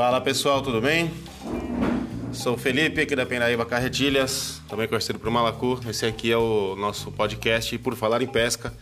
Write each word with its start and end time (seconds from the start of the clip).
Fala 0.00 0.20
pessoal, 0.20 0.62
tudo 0.62 0.80
bem? 0.80 1.10
Sou 2.32 2.56
Felipe 2.56 3.02
aqui 3.02 3.14
da 3.14 3.26
Pendaíba 3.26 3.66
Carretilhas, 3.66 4.62
também 4.66 4.88
conhecido 4.88 5.18
por 5.18 5.30
Malacu. 5.30 5.78
Esse 5.86 6.06
aqui 6.06 6.32
é 6.32 6.36
o 6.38 6.74
nosso 6.74 7.12
podcast 7.12 7.76
Por 7.78 7.94
Falar 7.94 8.22
em 8.22 8.26
Pesca, 8.26 8.72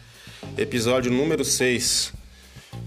episódio 0.57 1.11
número 1.11 1.45
6. 1.45 2.13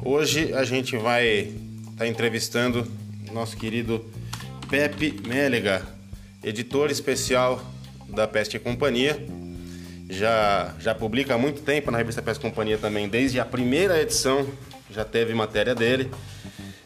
Hoje 0.01 0.53
a 0.53 0.63
gente 0.63 0.95
vai 0.95 1.27
estar 1.27 1.97
tá 1.97 2.07
entrevistando 2.07 2.87
nosso 3.33 3.57
querido 3.57 4.05
Pepe 4.69 5.19
Mélega, 5.27 5.85
editor 6.41 6.89
especial 6.89 7.61
da 8.07 8.27
Pesca 8.27 8.55
e 8.55 8.59
Companhia. 8.59 9.40
Já, 10.11 10.75
já 10.79 10.93
publica 10.93 11.33
há 11.33 11.37
muito 11.37 11.61
tempo 11.61 11.89
na 11.89 11.97
revista 11.97 12.21
e 12.21 12.39
Companhia 12.39 12.77
também, 12.77 13.07
desde 13.07 13.39
a 13.39 13.45
primeira 13.45 13.99
edição 13.99 14.45
já 14.89 15.05
teve 15.05 15.33
matéria 15.33 15.73
dele 15.73 16.11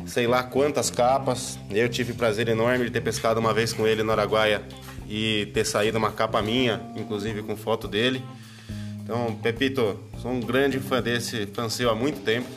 sei 0.06 0.28
lá 0.28 0.44
quantas 0.44 0.90
capas. 0.90 1.60
Eu 1.70 1.90
tive 1.90 2.14
prazer 2.14 2.48
enorme 2.48 2.86
de 2.86 2.92
ter 2.92 3.02
pescado 3.02 3.40
uma 3.40 3.54
vez 3.54 3.74
com 3.74 3.86
ele 3.88 4.04
no 4.04 4.12
Araguaia 4.12 4.62
e 5.08 5.48
ter 5.54 5.66
saído 5.66 5.98
uma 5.98 6.12
capa 6.12 6.42
minha, 6.42 6.82
inclusive 6.96 7.42
com 7.44 7.56
foto 7.56 7.88
dele. 7.88 8.24
Então, 9.04 9.36
Pepito, 9.42 10.00
sou 10.22 10.32
um 10.32 10.40
grande 10.40 10.80
fã 10.80 11.02
desse, 11.02 11.46
fã 11.48 11.70
seu 11.70 11.90
há 11.90 11.96
muito 11.96 12.22
tempo, 12.22 12.48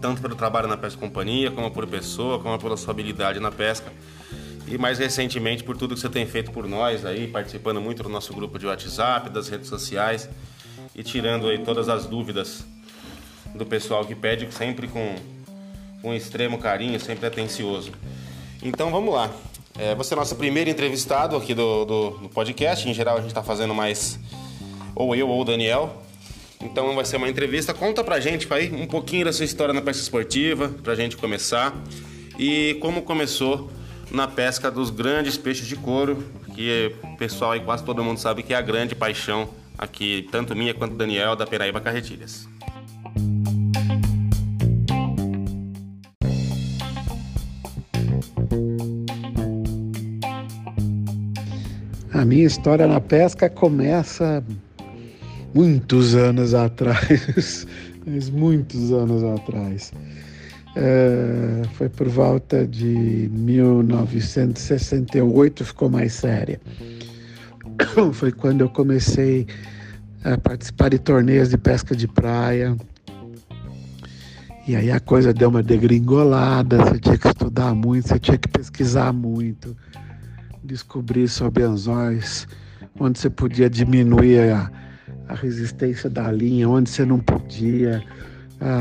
tanto 0.00 0.22
pelo 0.22 0.34
trabalho 0.34 0.66
na 0.66 0.76
Pesca 0.76 0.98
Companhia, 0.98 1.50
como 1.50 1.70
por 1.70 1.86
pessoa, 1.86 2.38
como 2.38 2.58
pela 2.58 2.76
sua 2.76 2.92
habilidade 2.92 3.38
na 3.38 3.50
pesca. 3.50 3.92
E 4.66 4.78
mais 4.78 4.98
recentemente 4.98 5.64
por 5.64 5.76
tudo 5.76 5.94
que 5.94 6.00
você 6.00 6.08
tem 6.08 6.26
feito 6.26 6.50
por 6.50 6.68
nós 6.68 7.04
aí, 7.04 7.26
participando 7.26 7.80
muito 7.80 8.02
do 8.02 8.08
nosso 8.08 8.32
grupo 8.32 8.58
de 8.58 8.66
WhatsApp, 8.66 9.28
das 9.30 9.48
redes 9.48 9.68
sociais 9.68 10.28
e 10.94 11.02
tirando 11.02 11.48
aí 11.48 11.58
todas 11.58 11.88
as 11.88 12.06
dúvidas 12.06 12.64
do 13.54 13.66
pessoal 13.66 14.04
que 14.04 14.14
pede 14.14 14.52
sempre 14.52 14.88
com 14.88 15.16
com 16.02 16.12
extremo 16.12 16.58
carinho, 16.58 16.98
sempre 16.98 17.26
atencioso. 17.26 17.92
Então 18.62 18.90
vamos 18.90 19.14
lá. 19.14 19.30
É, 19.78 19.94
você 19.94 20.12
é 20.12 20.16
nosso 20.16 20.34
primeiro 20.34 20.68
entrevistado 20.68 21.36
aqui 21.36 21.54
do, 21.54 21.84
do, 21.84 22.10
do 22.10 22.28
podcast. 22.28 22.86
Em 22.88 22.92
geral 22.92 23.16
a 23.16 23.20
gente 23.20 23.28
está 23.28 23.42
fazendo 23.42 23.72
mais 23.72 24.18
ou 24.94 25.14
eu 25.14 25.28
ou 25.28 25.40
o 25.40 25.44
Daniel. 25.44 26.02
Então 26.60 26.94
vai 26.94 27.04
ser 27.04 27.16
uma 27.16 27.28
entrevista. 27.28 27.72
Conta 27.72 28.04
pra 28.04 28.20
gente 28.20 28.52
aí 28.52 28.72
um 28.72 28.86
pouquinho 28.86 29.24
da 29.24 29.32
sua 29.32 29.44
história 29.44 29.72
na 29.72 29.80
pesca 29.80 30.02
esportiva, 30.02 30.68
pra 30.82 30.94
gente 30.94 31.16
começar. 31.16 31.74
E 32.38 32.76
como 32.80 33.02
começou 33.02 33.70
na 34.12 34.28
pesca 34.28 34.70
dos 34.70 34.90
grandes 34.90 35.38
peixes 35.38 35.66
de 35.66 35.74
couro, 35.74 36.22
que 36.54 36.94
o 37.02 37.16
pessoal 37.16 37.52
aí 37.52 37.60
quase 37.60 37.82
todo 37.82 38.04
mundo 38.04 38.18
sabe 38.18 38.42
que 38.42 38.52
é 38.52 38.56
a 38.56 38.60
grande 38.60 38.94
paixão 38.94 39.48
aqui, 39.78 40.28
tanto 40.30 40.54
minha 40.54 40.74
quanto 40.74 40.94
Daniel 40.94 41.34
da 41.34 41.46
Peraíba 41.46 41.80
Carretilhas. 41.80 42.46
A 52.12 52.24
minha 52.24 52.44
história 52.44 52.86
na 52.86 53.00
pesca 53.00 53.48
começa 53.48 54.44
muitos 55.54 56.14
anos 56.14 56.52
atrás, 56.52 57.66
mas 58.06 58.28
muitos 58.28 58.92
anos 58.92 59.24
atrás. 59.24 59.90
É, 60.74 61.62
foi 61.74 61.88
por 61.88 62.08
volta 62.08 62.66
de 62.66 63.30
1968, 63.32 65.64
ficou 65.64 65.88
mais 65.90 66.14
séria. 66.14 66.60
Foi 68.14 68.32
quando 68.32 68.62
eu 68.62 68.70
comecei 68.70 69.46
a 70.24 70.38
participar 70.38 70.88
de 70.90 70.98
torneios 70.98 71.50
de 71.50 71.58
pesca 71.58 71.94
de 71.94 72.08
praia. 72.08 72.74
E 74.66 74.74
aí 74.76 74.90
a 74.90 75.00
coisa 75.00 75.34
deu 75.34 75.48
uma 75.48 75.62
degringolada, 75.62 76.78
você 76.78 76.98
tinha 76.98 77.18
que 77.18 77.28
estudar 77.28 77.74
muito, 77.74 78.08
você 78.08 78.18
tinha 78.18 78.38
que 78.38 78.48
pesquisar 78.48 79.12
muito 79.12 79.76
descobrir 80.62 81.28
sobre 81.28 81.64
anzóis, 81.64 82.46
onde 82.98 83.18
você 83.18 83.28
podia 83.28 83.68
diminuir 83.68 84.50
a, 84.50 84.70
a 85.28 85.34
resistência 85.34 86.08
da 86.08 86.30
linha, 86.30 86.68
onde 86.68 86.88
você 86.88 87.04
não 87.04 87.18
podia, 87.18 88.02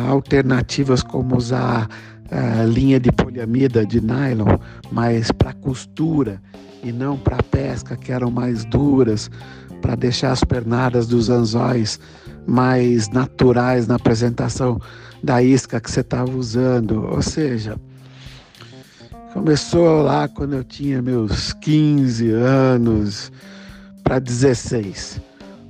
alternativas 0.09 1.03
como 1.03 1.35
usar 1.35 1.87
uh, 2.31 2.67
linha 2.67 2.99
de 2.99 3.11
poliamida, 3.11 3.85
de 3.85 4.01
nylon, 4.01 4.57
mas 4.91 5.31
para 5.31 5.53
costura 5.53 6.41
e 6.83 6.91
não 6.91 7.17
para 7.17 7.41
pesca, 7.43 7.95
que 7.95 8.11
eram 8.11 8.31
mais 8.31 8.65
duras, 8.65 9.29
para 9.81 9.95
deixar 9.95 10.31
as 10.31 10.43
pernadas 10.43 11.07
dos 11.07 11.29
anzóis 11.29 11.99
mais 12.47 13.09
naturais 13.09 13.87
na 13.87 13.95
apresentação 13.95 14.79
da 15.23 15.41
isca 15.41 15.79
que 15.79 15.89
você 15.89 16.01
estava 16.01 16.31
usando. 16.31 17.05
Ou 17.05 17.21
seja, 17.21 17.77
Começou 19.33 20.01
lá 20.01 20.27
quando 20.27 20.55
eu 20.55 20.63
tinha 20.63 21.01
meus 21.01 21.53
15 21.53 22.31
anos 22.31 23.31
para 24.03 24.19
16, 24.19 25.21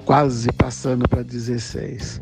quase 0.03 0.51
passando 0.53 1.07
para 1.07 1.21
16. 1.21 2.19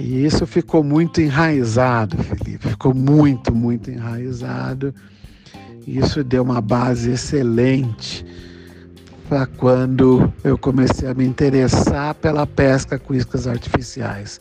E 0.00 0.24
isso 0.24 0.46
ficou 0.46 0.82
muito 0.82 1.20
enraizado, 1.20 2.16
Felipe, 2.22 2.68
ficou 2.68 2.94
muito, 2.94 3.54
muito 3.54 3.90
enraizado. 3.90 4.94
Isso 5.86 6.24
deu 6.24 6.42
uma 6.42 6.62
base 6.62 7.10
excelente 7.10 8.24
para 9.28 9.44
quando 9.46 10.32
eu 10.42 10.56
comecei 10.56 11.06
a 11.06 11.12
me 11.12 11.26
interessar 11.26 12.14
pela 12.14 12.46
pesca 12.46 12.98
com 12.98 13.12
iscas 13.12 13.46
artificiais. 13.46 14.40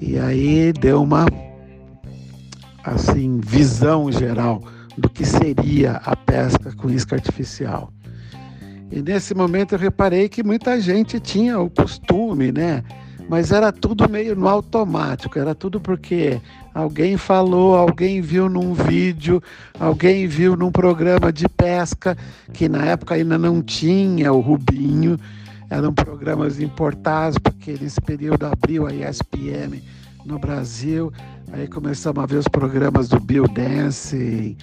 E 0.00 0.18
aí 0.18 0.72
deu 0.72 1.00
uma 1.00 1.26
assim 2.82 3.38
visão 3.38 4.10
geral 4.10 4.64
do 4.98 5.08
que 5.08 5.24
seria 5.24 5.92
a 6.04 6.16
pesca 6.16 6.72
com 6.72 6.90
isca 6.90 7.14
artificial. 7.14 7.92
E 8.90 9.00
nesse 9.00 9.32
momento 9.32 9.76
eu 9.76 9.78
reparei 9.78 10.28
que 10.28 10.42
muita 10.42 10.80
gente 10.80 11.20
tinha 11.20 11.60
o 11.60 11.70
costume, 11.70 12.50
né? 12.50 12.82
Mas 13.30 13.52
era 13.52 13.70
tudo 13.70 14.10
meio 14.10 14.34
no 14.34 14.48
automático, 14.48 15.38
era 15.38 15.54
tudo 15.54 15.80
porque 15.80 16.40
alguém 16.74 17.16
falou, 17.16 17.76
alguém 17.76 18.20
viu 18.20 18.48
num 18.48 18.74
vídeo, 18.74 19.40
alguém 19.78 20.26
viu 20.26 20.56
num 20.56 20.72
programa 20.72 21.32
de 21.32 21.48
pesca, 21.48 22.18
que 22.52 22.68
na 22.68 22.84
época 22.84 23.14
ainda 23.14 23.38
não 23.38 23.62
tinha 23.62 24.32
o 24.32 24.40
Rubinho, 24.40 25.16
eram 25.70 25.94
programas 25.94 26.58
importados, 26.58 27.38
porque 27.38 27.78
nesse 27.80 28.00
período 28.00 28.46
abriu 28.46 28.88
a 28.88 28.92
ESPN 28.92 29.80
no 30.26 30.36
Brasil, 30.36 31.12
Aí 31.52 31.66
começamos 31.66 32.22
a 32.22 32.26
ver 32.26 32.36
os 32.36 32.46
programas 32.46 33.08
do 33.08 33.18
Bill 33.18 33.48
Dance 33.48 34.56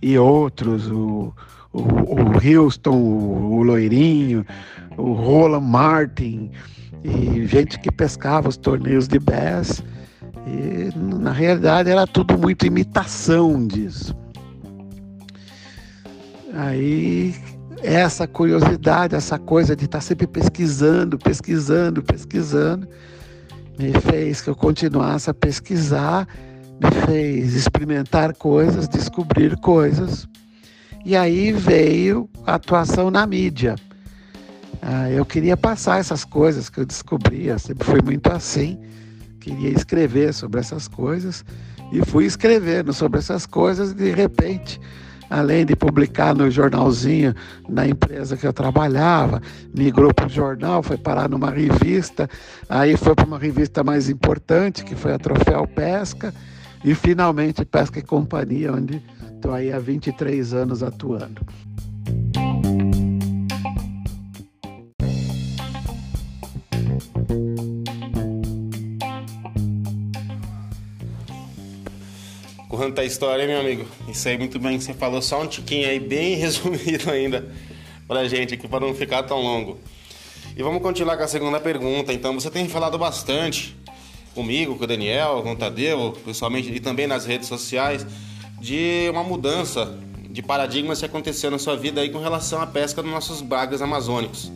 e, 0.00 0.18
outros, 0.18 0.88
o, 0.88 1.34
o, 1.72 1.80
o 1.80 2.60
Houston, 2.62 2.96
o, 2.96 3.58
o 3.58 3.62
Loirinho, 3.62 4.44
o 4.96 5.12
Roland 5.12 5.66
Martin, 5.66 6.50
e 7.04 7.46
gente 7.46 7.78
que 7.78 7.90
pescava 7.90 8.48
os 8.48 8.56
torneios 8.56 9.06
de 9.06 9.18
bass. 9.18 9.82
E 10.46 10.96
na 10.96 11.32
realidade 11.32 11.90
era 11.90 12.06
tudo 12.06 12.38
muito 12.38 12.66
imitação 12.66 13.66
disso. 13.66 14.16
Aí 16.54 17.34
essa 17.82 18.26
curiosidade, 18.26 19.14
essa 19.14 19.38
coisa 19.38 19.76
de 19.76 19.84
estar 19.84 20.00
sempre 20.00 20.26
pesquisando, 20.26 21.18
pesquisando, 21.18 22.02
pesquisando, 22.02 22.88
me 23.78 23.92
fez 24.00 24.40
que 24.40 24.50
eu 24.50 24.56
continuasse 24.56 25.30
a 25.30 25.34
pesquisar, 25.34 26.26
me 26.82 26.90
fez 27.06 27.54
experimentar 27.54 28.34
coisas, 28.34 28.88
descobrir 28.88 29.56
coisas. 29.58 30.26
E 31.08 31.16
aí 31.16 31.52
veio 31.52 32.28
a 32.46 32.56
atuação 32.56 33.10
na 33.10 33.26
mídia. 33.26 33.76
Ah, 34.82 35.10
eu 35.10 35.24
queria 35.24 35.56
passar 35.56 35.98
essas 35.98 36.22
coisas 36.22 36.68
que 36.68 36.80
eu 36.80 36.84
descobria, 36.84 37.58
sempre 37.58 37.86
fui 37.86 38.02
muito 38.02 38.30
assim, 38.30 38.78
queria 39.40 39.70
escrever 39.70 40.34
sobre 40.34 40.60
essas 40.60 40.86
coisas 40.86 41.46
e 41.90 42.04
fui 42.04 42.26
escrevendo 42.26 42.92
sobre 42.92 43.20
essas 43.20 43.46
coisas 43.46 43.92
e 43.92 43.94
de 43.94 44.10
repente 44.10 44.78
além 45.30 45.64
de 45.64 45.74
publicar 45.74 46.34
no 46.34 46.50
jornalzinho 46.50 47.34
da 47.66 47.88
empresa 47.88 48.36
que 48.36 48.46
eu 48.46 48.52
trabalhava, 48.52 49.40
migrou 49.74 50.12
para 50.12 50.26
o 50.26 50.30
jornal, 50.30 50.82
foi 50.82 50.98
parar 50.98 51.26
numa 51.26 51.50
revista, 51.50 52.28
aí 52.68 52.98
foi 52.98 53.14
para 53.14 53.24
uma 53.24 53.38
revista 53.38 53.82
mais 53.82 54.10
importante, 54.10 54.84
que 54.84 54.94
foi 54.94 55.14
a 55.14 55.18
Troféu 55.18 55.66
Pesca, 55.66 56.34
e 56.84 56.94
finalmente 56.94 57.64
Pesca 57.64 57.98
e 57.98 58.02
Companhia, 58.02 58.72
onde 58.72 59.02
estou 59.34 59.52
aí 59.52 59.72
há 59.72 59.78
23 59.78 60.54
anos 60.54 60.82
atuando. 60.82 61.46
Conta 72.68 73.00
a 73.00 73.04
história, 73.04 73.46
meu 73.46 73.60
amigo. 73.60 73.86
Isso 74.08 74.28
aí 74.28 74.38
muito 74.38 74.58
bem 74.58 74.78
que 74.78 74.84
você 74.84 74.94
falou, 74.94 75.20
só 75.20 75.42
um 75.42 75.46
tiquinho 75.46 75.88
aí, 75.88 75.98
bem 75.98 76.36
resumido 76.38 77.10
ainda 77.10 77.50
pra 78.06 78.26
gente 78.26 78.54
aqui, 78.54 78.66
para 78.66 78.86
não 78.86 78.94
ficar 78.94 79.22
tão 79.24 79.40
longo. 79.40 79.78
E 80.56 80.62
vamos 80.62 80.82
continuar 80.82 81.16
com 81.16 81.22
a 81.22 81.28
segunda 81.28 81.60
pergunta. 81.60 82.12
Então, 82.12 82.34
você 82.34 82.50
tem 82.50 82.68
falado 82.68 82.98
bastante 82.98 83.77
comigo, 84.38 84.76
com 84.76 84.84
o 84.84 84.86
Daniel, 84.86 85.40
com 85.42 85.50
o 85.50 85.56
Tadeu, 85.56 86.16
pessoalmente, 86.24 86.72
e 86.72 86.78
também 86.78 87.08
nas 87.08 87.26
redes 87.26 87.48
sociais, 87.48 88.06
de 88.60 89.08
uma 89.10 89.24
mudança 89.24 89.98
de 90.30 90.40
paradigmas 90.40 91.00
que 91.00 91.04
aconteceu 91.04 91.50
na 91.50 91.58
sua 91.58 91.76
vida 91.76 92.00
aí 92.00 92.08
com 92.08 92.20
relação 92.20 92.62
à 92.62 92.66
pesca 92.66 93.02
dos 93.02 93.10
nossos 93.10 93.40
bagres 93.42 93.82
amazônicos. 93.82 94.52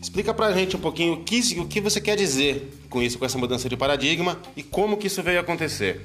Explica 0.00 0.32
pra 0.32 0.50
gente 0.52 0.76
um 0.76 0.80
pouquinho 0.80 1.12
o 1.12 1.24
que, 1.24 1.60
o 1.60 1.66
que 1.66 1.78
você 1.78 2.00
quer 2.00 2.16
dizer 2.16 2.72
com 2.88 3.02
isso, 3.02 3.18
com 3.18 3.26
essa 3.26 3.36
mudança 3.36 3.68
de 3.68 3.76
paradigma 3.76 4.38
e 4.56 4.62
como 4.62 4.96
que 4.96 5.08
isso 5.08 5.22
veio 5.22 5.40
acontecer. 5.40 6.00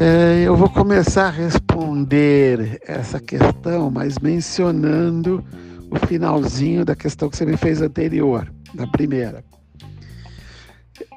É, 0.00 0.44
eu 0.44 0.54
vou 0.54 0.70
começar 0.70 1.26
a 1.26 1.30
responder 1.30 2.80
essa 2.86 3.18
questão, 3.18 3.90
mas 3.90 4.16
mencionando 4.20 5.44
o 5.90 6.06
finalzinho 6.06 6.84
da 6.84 6.94
questão 6.94 7.28
que 7.28 7.36
você 7.36 7.44
me 7.44 7.56
fez 7.56 7.82
anterior, 7.82 8.48
da 8.72 8.86
primeira. 8.86 9.44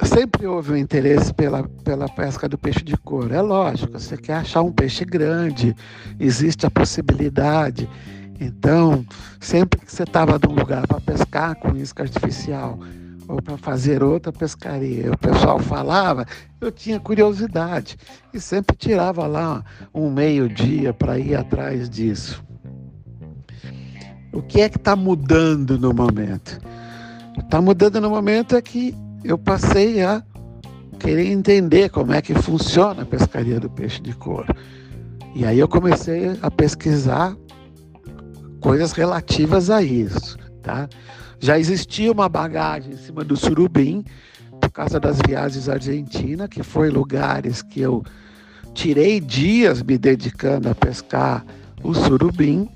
Sempre 0.01 0.47
houve 0.47 0.71
um 0.71 0.77
interesse 0.77 1.31
pela, 1.31 1.61
pela 1.83 2.09
pesca 2.09 2.49
do 2.49 2.57
peixe 2.57 2.83
de 2.83 2.97
couro. 2.97 3.31
É 3.31 3.39
lógico, 3.39 3.99
você 3.99 4.17
quer 4.17 4.37
achar 4.37 4.63
um 4.63 4.71
peixe 4.71 5.05
grande, 5.05 5.75
existe 6.19 6.65
a 6.65 6.71
possibilidade. 6.71 7.87
Então, 8.39 9.05
sempre 9.39 9.79
que 9.79 9.91
você 9.91 10.01
estava 10.01 10.39
num 10.43 10.55
lugar 10.55 10.87
para 10.87 10.99
pescar 10.99 11.53
com 11.53 11.77
isca 11.77 12.01
artificial 12.01 12.79
ou 13.27 13.41
para 13.41 13.57
fazer 13.57 14.03
outra 14.03 14.31
pescaria, 14.31 15.11
o 15.11 15.17
pessoal 15.17 15.59
falava, 15.59 16.25
eu 16.59 16.71
tinha 16.71 16.99
curiosidade 16.99 17.97
e 18.33 18.39
sempre 18.39 18.75
tirava 18.75 19.25
lá 19.27 19.63
um 19.93 20.09
meio-dia 20.09 20.93
para 20.93 21.17
ir 21.17 21.35
atrás 21.35 21.89
disso. 21.89 22.43
O 24.33 24.41
que 24.41 24.61
é 24.61 24.69
que 24.69 24.77
está 24.77 24.95
mudando 24.95 25.77
no 25.77 25.93
momento? 25.93 26.59
Está 27.37 27.61
mudando 27.61 27.99
no 27.99 28.09
momento 28.09 28.55
é 28.55 28.61
que 28.61 28.95
eu 29.23 29.37
passei 29.37 30.01
a 30.03 30.23
querer 30.99 31.27
entender 31.27 31.89
como 31.89 32.13
é 32.13 32.21
que 32.21 32.33
funciona 32.33 33.01
a 33.01 33.05
pescaria 33.05 33.59
do 33.59 33.69
peixe 33.69 34.01
de 34.01 34.13
couro. 34.13 34.53
E 35.33 35.45
aí 35.45 35.59
eu 35.59 35.67
comecei 35.67 36.37
a 36.41 36.51
pesquisar 36.51 37.35
coisas 38.59 38.91
relativas 38.91 39.69
a 39.69 39.81
isso, 39.81 40.37
tá? 40.61 40.87
Já 41.41 41.57
existia 41.57 42.11
uma 42.11 42.29
bagagem 42.29 42.93
em 42.93 42.97
cima 42.97 43.23
do 43.23 43.35
surubim 43.35 44.05
por 44.61 44.69
causa 44.69 44.99
das 44.99 45.17
viagens 45.25 45.67
à 45.67 45.73
Argentina, 45.73 46.47
que 46.47 46.61
foi 46.61 46.91
lugares 46.91 47.63
que 47.63 47.81
eu 47.81 48.03
tirei 48.75 49.19
dias 49.19 49.81
me 49.81 49.97
dedicando 49.97 50.69
a 50.69 50.75
pescar 50.75 51.43
o 51.83 51.95
surubim 51.95 52.69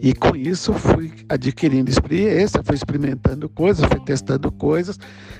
e 0.00 0.12
com 0.12 0.34
isso 0.34 0.72
fui 0.72 1.12
adquirindo 1.28 1.88
experiência, 1.88 2.60
fui 2.62 2.74
experimentando 2.74 3.48
coisas, 3.48 3.86
fui 3.86 4.00
testando 4.00 4.50
coisas. 4.50 4.98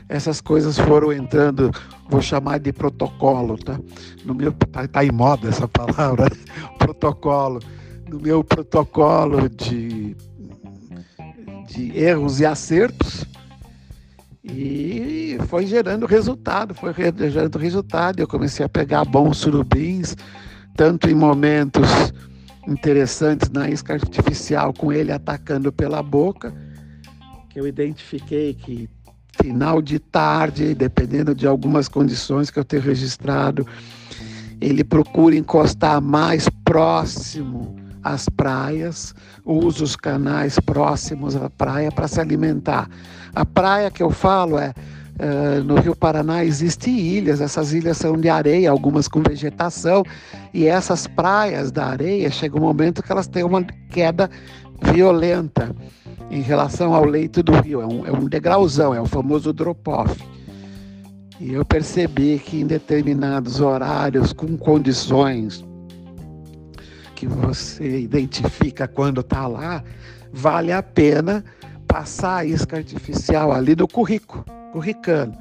Essas 0.08 0.40
coisas 0.40 0.78
foram 0.78 1.12
entrando, 1.12 1.70
vou 2.08 2.22
chamar 2.22 2.58
de 2.58 2.72
protocolo, 2.72 3.58
tá? 3.58 3.78
No 4.24 4.34
meu 4.34 4.52
tá, 4.52 4.86
tá 4.86 5.04
em 5.04 5.10
moda 5.10 5.48
essa 5.48 5.66
palavra, 5.68 6.30
protocolo. 6.78 7.60
No 8.08 8.20
meu 8.20 8.44
protocolo 8.44 9.48
de 9.48 10.16
de 11.72 11.96
erros 11.98 12.40
e 12.40 12.46
acertos. 12.46 13.24
E 14.44 15.38
foi 15.48 15.66
gerando 15.66 16.06
resultado, 16.06 16.74
foi 16.74 16.92
gerando 16.94 17.58
resultado. 17.58 18.20
Eu 18.20 18.28
comecei 18.28 18.64
a 18.64 18.68
pegar 18.68 19.04
bons 19.04 19.38
surubins, 19.38 20.16
tanto 20.76 21.08
em 21.08 21.14
momentos 21.14 21.88
interessantes 22.66 23.48
na 23.50 23.68
isca 23.68 23.94
artificial 23.94 24.72
com 24.72 24.92
ele 24.92 25.12
atacando 25.12 25.72
pela 25.72 26.02
boca, 26.02 26.54
que 27.48 27.58
eu 27.58 27.66
identifiquei 27.66 28.54
que 28.54 28.88
final 29.40 29.80
de 29.80 29.98
tarde, 29.98 30.74
dependendo 30.74 31.34
de 31.34 31.46
algumas 31.46 31.88
condições 31.88 32.50
que 32.50 32.58
eu 32.58 32.64
tenho 32.64 32.82
registrado, 32.82 33.66
ele 34.60 34.84
procura 34.84 35.34
encostar 35.34 36.00
mais 36.00 36.48
próximo 36.64 37.81
às 38.02 38.28
praias, 38.28 39.14
usa 39.44 39.84
os 39.84 39.96
canais 39.96 40.58
próximos 40.58 41.36
à 41.36 41.48
praia 41.50 41.90
para 41.90 42.08
se 42.08 42.20
alimentar. 42.20 42.88
A 43.34 43.44
praia 43.44 43.90
que 43.90 44.02
eu 44.02 44.10
falo 44.10 44.58
é 44.58 44.72
Uh, 45.12 45.62
no 45.62 45.78
Rio 45.78 45.94
Paraná 45.94 46.42
existem 46.42 46.98
ilhas, 46.98 47.42
essas 47.42 47.74
ilhas 47.74 47.98
são 47.98 48.16
de 48.16 48.30
areia, 48.30 48.70
algumas 48.70 49.06
com 49.06 49.22
vegetação, 49.22 50.02
e 50.54 50.66
essas 50.66 51.06
praias 51.06 51.70
da 51.70 51.84
areia 51.84 52.30
chega 52.30 52.56
um 52.56 52.62
momento 52.62 53.02
que 53.02 53.12
elas 53.12 53.28
têm 53.28 53.44
uma 53.44 53.62
queda 53.90 54.30
violenta 54.82 55.70
em 56.30 56.40
relação 56.40 56.94
ao 56.94 57.04
leito 57.04 57.42
do 57.42 57.52
rio, 57.52 57.82
é 57.82 57.86
um, 57.86 58.06
é 58.06 58.10
um 58.10 58.24
degrauzão, 58.24 58.94
é 58.94 59.00
o 59.00 59.06
famoso 59.06 59.52
drop-off. 59.52 60.18
E 61.38 61.52
eu 61.52 61.64
percebi 61.64 62.38
que 62.38 62.60
em 62.60 62.66
determinados 62.66 63.60
horários, 63.60 64.32
com 64.32 64.56
condições 64.56 65.62
que 67.22 67.26
você 67.28 68.00
identifica 68.00 68.88
quando 68.88 69.20
está 69.20 69.46
lá, 69.46 69.84
vale 70.32 70.72
a 70.72 70.82
pena 70.82 71.44
passar 71.86 72.38
a 72.38 72.44
isca 72.44 72.78
artificial 72.78 73.52
ali 73.52 73.76
no 73.76 73.86
currículo 73.86 74.44
curricano, 74.72 75.32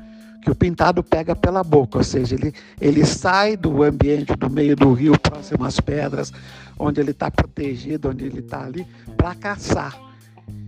que 0.44 0.52
o 0.52 0.54
pintado 0.54 1.04
pega 1.04 1.36
pela 1.36 1.64
boca, 1.64 1.98
ou 1.98 2.04
seja, 2.04 2.36
ele, 2.36 2.54
ele 2.80 3.04
sai 3.04 3.58
do 3.58 3.82
ambiente 3.82 4.36
do 4.36 4.48
meio 4.48 4.76
do 4.76 4.94
rio, 4.94 5.20
próximo 5.20 5.66
às 5.66 5.80
pedras, 5.80 6.32
onde 6.78 7.02
ele 7.02 7.12
está 7.12 7.32
protegido, 7.32 8.10
onde 8.10 8.26
ele 8.26 8.42
está 8.42 8.64
ali, 8.64 8.86
para 9.18 9.34
caçar. 9.34 10.00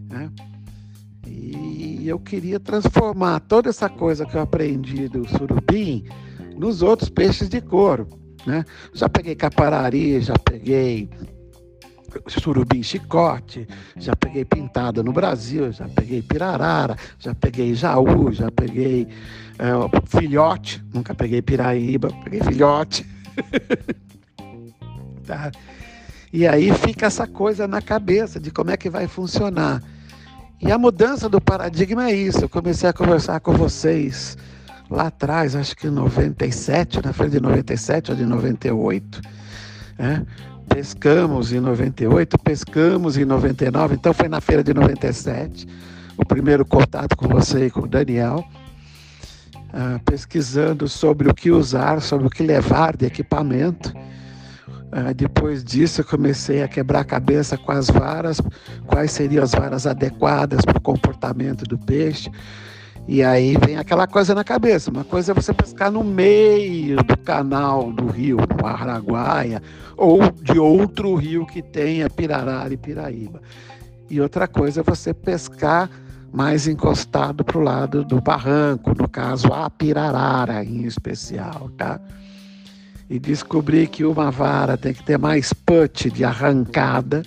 Né? 0.09 0.31
E 1.27 2.07
eu 2.07 2.17
queria 2.17 2.59
transformar 2.59 3.39
toda 3.41 3.69
essa 3.69 3.87
coisa 3.87 4.25
que 4.25 4.33
eu 4.33 4.41
aprendi 4.41 5.07
do 5.07 5.29
surubim 5.29 6.05
nos 6.57 6.81
outros 6.81 7.07
peixes 7.07 7.49
de 7.49 7.61
couro. 7.61 8.22
Né? 8.45 8.65
Já 8.93 9.07
peguei 9.07 9.35
caparari, 9.35 10.21
já 10.21 10.33
peguei 10.33 11.09
surubim 12.27 12.83
chicote, 12.83 13.67
já 13.97 14.15
peguei 14.15 14.45
pintada 14.45 15.01
no 15.01 15.11
Brasil, 15.11 15.71
já 15.71 15.87
peguei 15.87 16.21
pirarara, 16.21 16.95
já 17.17 17.33
peguei 17.33 17.73
jaú, 17.73 18.31
já 18.31 18.51
peguei 18.51 19.07
é, 19.57 20.17
filhote, 20.19 20.83
nunca 20.93 21.15
peguei 21.15 21.41
piraíba, 21.41 22.09
peguei 22.23 22.41
filhote. 22.41 23.05
tá? 25.25 25.51
E 26.31 26.47
aí 26.47 26.73
fica 26.73 27.05
essa 27.05 27.27
coisa 27.27 27.67
na 27.67 27.81
cabeça 27.81 28.39
de 28.39 28.51
como 28.51 28.71
é 28.71 28.77
que 28.77 28.89
vai 28.89 29.07
funcionar. 29.07 29.81
E 30.59 30.71
a 30.71 30.77
mudança 30.77 31.27
do 31.27 31.41
paradigma 31.41 32.09
é 32.09 32.15
isso. 32.15 32.45
Eu 32.45 32.49
comecei 32.49 32.89
a 32.89 32.93
conversar 32.93 33.39
com 33.39 33.53
vocês 33.53 34.37
lá 34.89 35.07
atrás, 35.07 35.55
acho 35.55 35.75
que 35.75 35.87
em 35.87 35.91
97, 35.91 37.03
na 37.03 37.13
frente 37.13 37.31
de 37.33 37.39
97 37.41 38.11
ou 38.11 38.17
de 38.17 38.25
98. 38.25 39.21
Né? 39.97 40.25
pescamos 40.73 41.53
em 41.53 41.59
98, 41.59 42.37
pescamos 42.39 43.17
em 43.17 43.25
99, 43.25 43.95
então 43.95 44.13
foi 44.13 44.27
na 44.27 44.41
feira 44.41 44.63
de 44.63 44.73
97, 44.73 45.67
o 46.17 46.25
primeiro 46.25 46.65
contato 46.65 47.15
com 47.15 47.27
você 47.27 47.67
e 47.67 47.71
com 47.71 47.81
o 47.81 47.87
Daniel, 47.87 48.43
uh, 49.55 49.99
pesquisando 50.03 50.87
sobre 50.87 51.29
o 51.29 51.33
que 51.33 51.51
usar, 51.51 52.01
sobre 52.01 52.27
o 52.27 52.29
que 52.29 52.43
levar 52.43 52.95
de 52.97 53.05
equipamento. 53.05 53.93
Uh, 54.91 55.13
depois 55.15 55.63
disso, 55.63 56.01
eu 56.01 56.05
comecei 56.05 56.63
a 56.63 56.67
quebrar 56.67 57.01
a 57.01 57.05
cabeça 57.05 57.57
com 57.57 57.71
as 57.71 57.87
varas, 57.87 58.41
quais 58.87 59.11
seriam 59.11 59.43
as 59.43 59.51
varas 59.51 59.85
adequadas 59.85 60.65
para 60.65 60.77
o 60.77 60.81
comportamento 60.81 61.65
do 61.65 61.77
peixe. 61.77 62.31
E 63.07 63.21
aí 63.21 63.57
vem 63.57 63.77
aquela 63.77 64.07
coisa 64.07 64.33
na 64.33 64.43
cabeça. 64.43 64.89
Uma 64.89 65.03
coisa 65.03 65.31
é 65.31 65.35
você 65.35 65.53
pescar 65.53 65.91
no 65.91 66.03
meio 66.03 66.97
do 67.03 67.17
canal 67.17 67.91
do 67.91 68.07
rio, 68.07 68.37
no 68.37 68.65
Araguaia, 68.65 69.61
ou 69.97 70.31
de 70.31 70.57
outro 70.57 71.13
rio 71.15 71.45
que 71.45 71.61
tenha 71.61 72.09
Pirarara 72.09 72.73
e 72.73 72.77
Piraíba. 72.77 73.41
E 74.09 74.21
outra 74.21 74.47
coisa 74.47 74.81
é 74.81 74.83
você 74.83 75.13
pescar 75.13 75.89
mais 76.31 76.67
encostado 76.67 77.43
para 77.43 77.57
o 77.57 77.61
lado 77.61 78.03
do 78.03 78.21
barranco, 78.21 78.95
no 78.97 79.07
caso 79.07 79.47
a 79.53 79.69
Pirarara 79.69 80.63
em 80.63 80.85
especial, 80.85 81.69
tá? 81.77 81.99
E 83.09 83.19
descobrir 83.19 83.87
que 83.87 84.05
uma 84.05 84.31
vara 84.31 84.77
tem 84.77 84.93
que 84.93 85.03
ter 85.03 85.19
mais 85.19 85.51
put 85.51 86.09
de 86.09 86.23
arrancada 86.23 87.21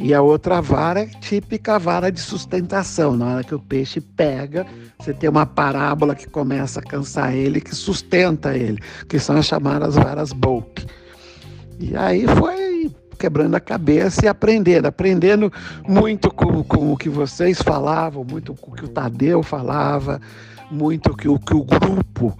e 0.00 0.12
a 0.12 0.20
outra 0.20 0.60
vara 0.60 1.02
é 1.02 1.06
típica 1.06 1.78
vara 1.78 2.10
de 2.10 2.20
sustentação. 2.20 3.16
Na 3.16 3.26
hora 3.26 3.44
que 3.44 3.54
o 3.54 3.60
peixe 3.60 4.00
pega, 4.00 4.66
você 4.98 5.12
tem 5.12 5.30
uma 5.30 5.46
parábola 5.46 6.14
que 6.14 6.28
começa 6.28 6.80
a 6.80 6.82
cansar 6.82 7.34
ele, 7.34 7.60
que 7.60 7.74
sustenta 7.74 8.56
ele, 8.56 8.78
que 9.08 9.18
são 9.18 9.36
as 9.36 9.46
chamadas 9.46 9.94
varas 9.94 10.32
Bolt. 10.32 10.84
E 11.78 11.96
aí 11.96 12.26
foi 12.26 12.92
quebrando 13.18 13.54
a 13.54 13.60
cabeça 13.60 14.24
e 14.24 14.28
aprendendo, 14.28 14.86
aprendendo 14.86 15.52
muito 15.86 16.30
com, 16.30 16.62
com 16.64 16.92
o 16.92 16.96
que 16.96 17.08
vocês 17.08 17.62
falavam, 17.62 18.24
muito 18.24 18.52
com 18.54 18.72
o 18.72 18.74
que 18.74 18.84
o 18.84 18.88
Tadeu 18.88 19.42
falava, 19.42 20.20
muito 20.70 21.10
com 21.10 21.34
o 21.34 21.38
que 21.38 21.54
o 21.54 21.64
grupo 21.64 22.36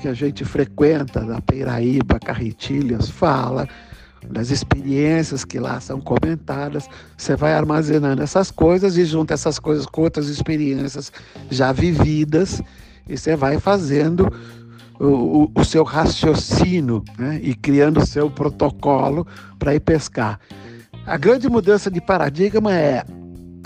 que 0.00 0.08
a 0.08 0.14
gente 0.14 0.44
frequenta, 0.44 1.20
da 1.20 1.40
Peiraíba, 1.40 2.18
Carretilhas, 2.18 3.10
fala 3.10 3.68
das 4.28 4.50
experiências 4.50 5.44
que 5.44 5.58
lá 5.58 5.80
são 5.80 6.00
comentadas. 6.00 6.88
Você 7.16 7.36
vai 7.36 7.54
armazenando 7.54 8.22
essas 8.22 8.50
coisas 8.50 8.96
e 8.96 9.04
junta 9.04 9.34
essas 9.34 9.58
coisas 9.58 9.86
com 9.86 10.02
outras 10.02 10.28
experiências 10.28 11.12
já 11.50 11.72
vividas 11.72 12.62
e 13.08 13.16
você 13.16 13.36
vai 13.36 13.58
fazendo 13.58 14.32
o, 14.98 15.50
o, 15.54 15.64
seu 15.64 15.82
raciocínio 15.82 17.02
né? 17.18 17.40
e 17.42 17.54
criando 17.54 17.98
o 17.98 18.06
seu 18.06 18.30
protocolo 18.30 19.26
para 19.58 19.74
ir 19.74 19.80
pescar. 19.80 20.38
A 21.04 21.16
grande 21.16 21.48
mudança 21.48 21.90
de 21.90 22.00
paradigma 22.00 22.72
é 22.72 23.04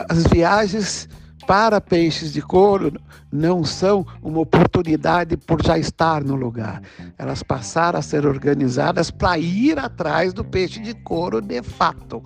as 0.09 0.25
viagens 0.27 1.09
para 1.47 1.81
peixes 1.81 2.33
de 2.33 2.43
couro 2.43 2.93
não 3.31 3.65
são 3.65 4.05
uma 4.23 4.41
oportunidade 4.41 5.37
por 5.37 5.63
já 5.63 5.79
estar 5.79 6.25
no 6.25 6.35
lugar. 6.35 6.83
Elas 7.17 7.43
passaram 7.43 7.99
a 7.99 8.03
ser 8.03 8.27
organizadas 8.27 9.11
para 9.11 9.39
ir 9.39 9.79
atrás 9.79 10.33
do 10.33 10.45
peixe 10.45 10.81
de 10.81 10.95
couro 10.95 11.41
de 11.41 11.63
fato. 11.63 12.23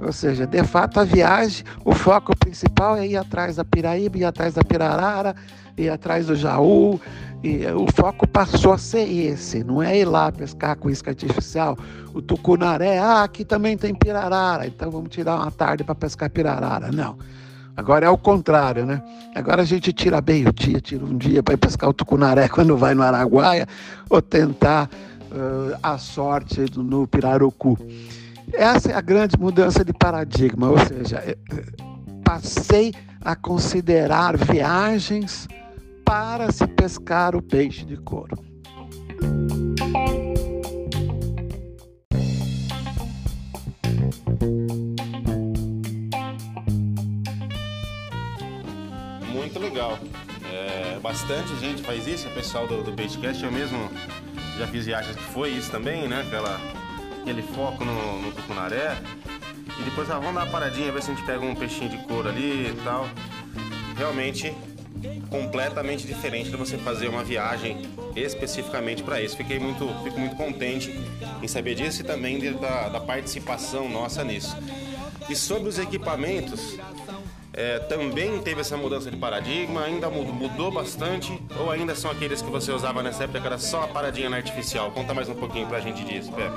Ou 0.00 0.12
seja, 0.12 0.46
de 0.46 0.64
fato, 0.64 1.00
a 1.00 1.04
viagem, 1.04 1.64
o 1.84 1.94
foco 1.94 2.36
principal 2.36 2.96
é 2.96 3.06
ir 3.06 3.16
atrás 3.16 3.56
da 3.56 3.64
piraíba, 3.64 4.18
ir 4.18 4.24
atrás 4.24 4.54
da 4.54 4.62
pirarara, 4.62 5.34
ir 5.76 5.90
atrás 5.90 6.26
do 6.26 6.34
jaú. 6.34 7.00
E 7.42 7.66
o 7.68 7.86
foco 7.92 8.28
passou 8.28 8.74
a 8.74 8.78
ser 8.78 9.08
esse, 9.10 9.64
não 9.64 9.82
é 9.82 9.98
ir 9.98 10.04
lá 10.04 10.30
pescar 10.30 10.76
com 10.76 10.90
isca 10.90 11.10
artificial. 11.10 11.76
O 12.12 12.20
tucunaré, 12.20 12.98
ah, 12.98 13.22
aqui 13.22 13.46
também 13.46 13.78
tem 13.78 13.94
pirarara, 13.94 14.66
então 14.66 14.90
vamos 14.90 15.08
tirar 15.08 15.36
uma 15.36 15.50
tarde 15.50 15.82
para 15.82 15.94
pescar 15.94 16.28
pirarara. 16.28 16.92
Não. 16.92 17.16
Agora 17.80 18.04
é 18.04 18.10
o 18.10 18.18
contrário, 18.18 18.84
né? 18.84 19.02
Agora 19.34 19.62
a 19.62 19.64
gente 19.64 19.90
tira 19.90 20.20
bem 20.20 20.46
o 20.46 20.52
dia, 20.52 20.82
tira 20.82 21.02
um 21.02 21.16
dia 21.16 21.42
para 21.42 21.54
ir 21.54 21.56
pescar 21.56 21.88
o 21.88 21.94
tucunaré 21.94 22.46
quando 22.52 22.76
vai 22.76 22.94
no 22.94 23.02
Araguaia 23.02 23.66
ou 24.10 24.20
tentar 24.20 24.90
uh, 25.32 25.78
a 25.82 25.96
sorte 25.96 26.66
no 26.76 27.06
Pirarucu. 27.06 27.78
Essa 28.52 28.92
é 28.92 28.94
a 28.94 29.00
grande 29.00 29.38
mudança 29.38 29.82
de 29.82 29.94
paradigma, 29.94 30.68
ou 30.68 30.78
seja, 30.78 31.20
é, 31.24 31.30
é, 31.30 31.64
passei 32.22 32.92
a 33.24 33.34
considerar 33.34 34.36
viagens 34.36 35.48
para 36.04 36.52
se 36.52 36.66
pescar 36.66 37.34
o 37.34 37.40
peixe 37.40 37.86
de 37.86 37.96
couro. 37.96 38.38
Legal. 49.80 49.98
É, 50.52 50.98
bastante 51.00 51.56
gente 51.58 51.82
faz 51.82 52.06
isso, 52.06 52.28
o 52.28 52.30
pessoal 52.32 52.66
do, 52.66 52.82
do 52.82 52.92
Baitcast. 52.92 53.42
Eu 53.42 53.50
mesmo 53.50 53.90
já 54.58 54.66
fiz 54.66 54.84
viagens 54.84 55.16
que 55.16 55.22
foi 55.22 55.50
isso 55.50 55.70
também, 55.70 56.06
né? 56.06 56.22
Aquela, 56.26 56.60
aquele 57.22 57.42
foco 57.42 57.84
no, 57.84 58.20
no 58.20 58.32
tucunaré. 58.32 58.98
E 59.78 59.82
depois, 59.82 60.10
ah, 60.10 60.18
vamos 60.18 60.34
dar 60.34 60.42
uma 60.42 60.50
paradinha, 60.50 60.92
ver 60.92 61.02
se 61.02 61.10
a 61.10 61.14
gente 61.14 61.24
pega 61.24 61.40
um 61.40 61.54
peixinho 61.54 61.88
de 61.88 61.96
couro 62.04 62.28
ali 62.28 62.68
e 62.68 62.80
tal. 62.84 63.08
Realmente 63.96 64.54
completamente 65.30 66.06
diferente 66.06 66.50
de 66.50 66.56
você 66.56 66.76
fazer 66.76 67.08
uma 67.08 67.24
viagem 67.24 67.80
especificamente 68.14 69.02
para 69.02 69.22
isso. 69.22 69.36
Fiquei 69.36 69.58
muito, 69.58 69.88
fico 70.02 70.18
muito 70.18 70.36
contente 70.36 70.92
em 71.42 71.48
saber 71.48 71.74
disso 71.74 72.02
e 72.02 72.04
também 72.04 72.38
de, 72.38 72.50
da, 72.50 72.88
da, 72.88 73.00
participação 73.00 73.88
nossa 73.88 74.22
nisso. 74.24 74.54
E 75.28 75.36
sobre 75.36 75.68
os 75.68 75.78
equipamentos, 75.78 76.76
é, 77.52 77.78
também 77.80 78.40
teve 78.40 78.60
essa 78.60 78.76
mudança 78.76 79.10
de 79.10 79.16
paradigma, 79.16 79.82
ainda 79.82 80.08
mudou, 80.08 80.32
mudou, 80.32 80.70
bastante, 80.70 81.36
ou 81.58 81.70
ainda 81.70 81.94
são 81.94 82.10
aqueles 82.10 82.40
que 82.40 82.50
você 82.50 82.70
usava 82.72 83.02
nessa 83.02 83.24
época 83.24 83.40
que 83.40 83.46
era 83.46 83.58
só 83.58 83.82
a 83.82 83.88
paradinha 83.88 84.30
na 84.30 84.36
artificial? 84.36 84.90
Conta 84.92 85.12
mais 85.12 85.28
um 85.28 85.34
pouquinho 85.34 85.66
pra 85.66 85.80
gente 85.80 86.04
disso, 86.04 86.32
Pepe. 86.32 86.56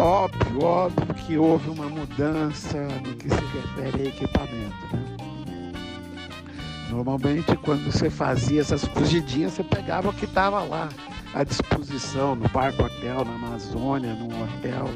Óbvio, 0.00 0.64
óbvio 0.64 1.14
que 1.14 1.36
houve 1.36 1.70
uma 1.70 1.88
mudança 1.88 2.78
no 2.78 3.14
que 3.16 3.28
se 3.28 3.34
refere 3.34 4.02
a 4.02 4.08
equipamento. 4.08 4.97
Normalmente, 6.90 7.54
quando 7.56 7.90
você 7.90 8.08
fazia 8.08 8.60
essas 8.60 8.84
fugidinhas, 8.84 9.52
você 9.52 9.64
pegava 9.64 10.08
o 10.08 10.12
que 10.12 10.24
estava 10.24 10.62
lá 10.62 10.88
à 11.34 11.44
disposição, 11.44 12.34
no 12.34 12.48
barco 12.48 12.82
hotel, 12.82 13.24
na 13.24 13.34
Amazônia, 13.34 14.14
num 14.14 14.28
hotel 14.42 14.86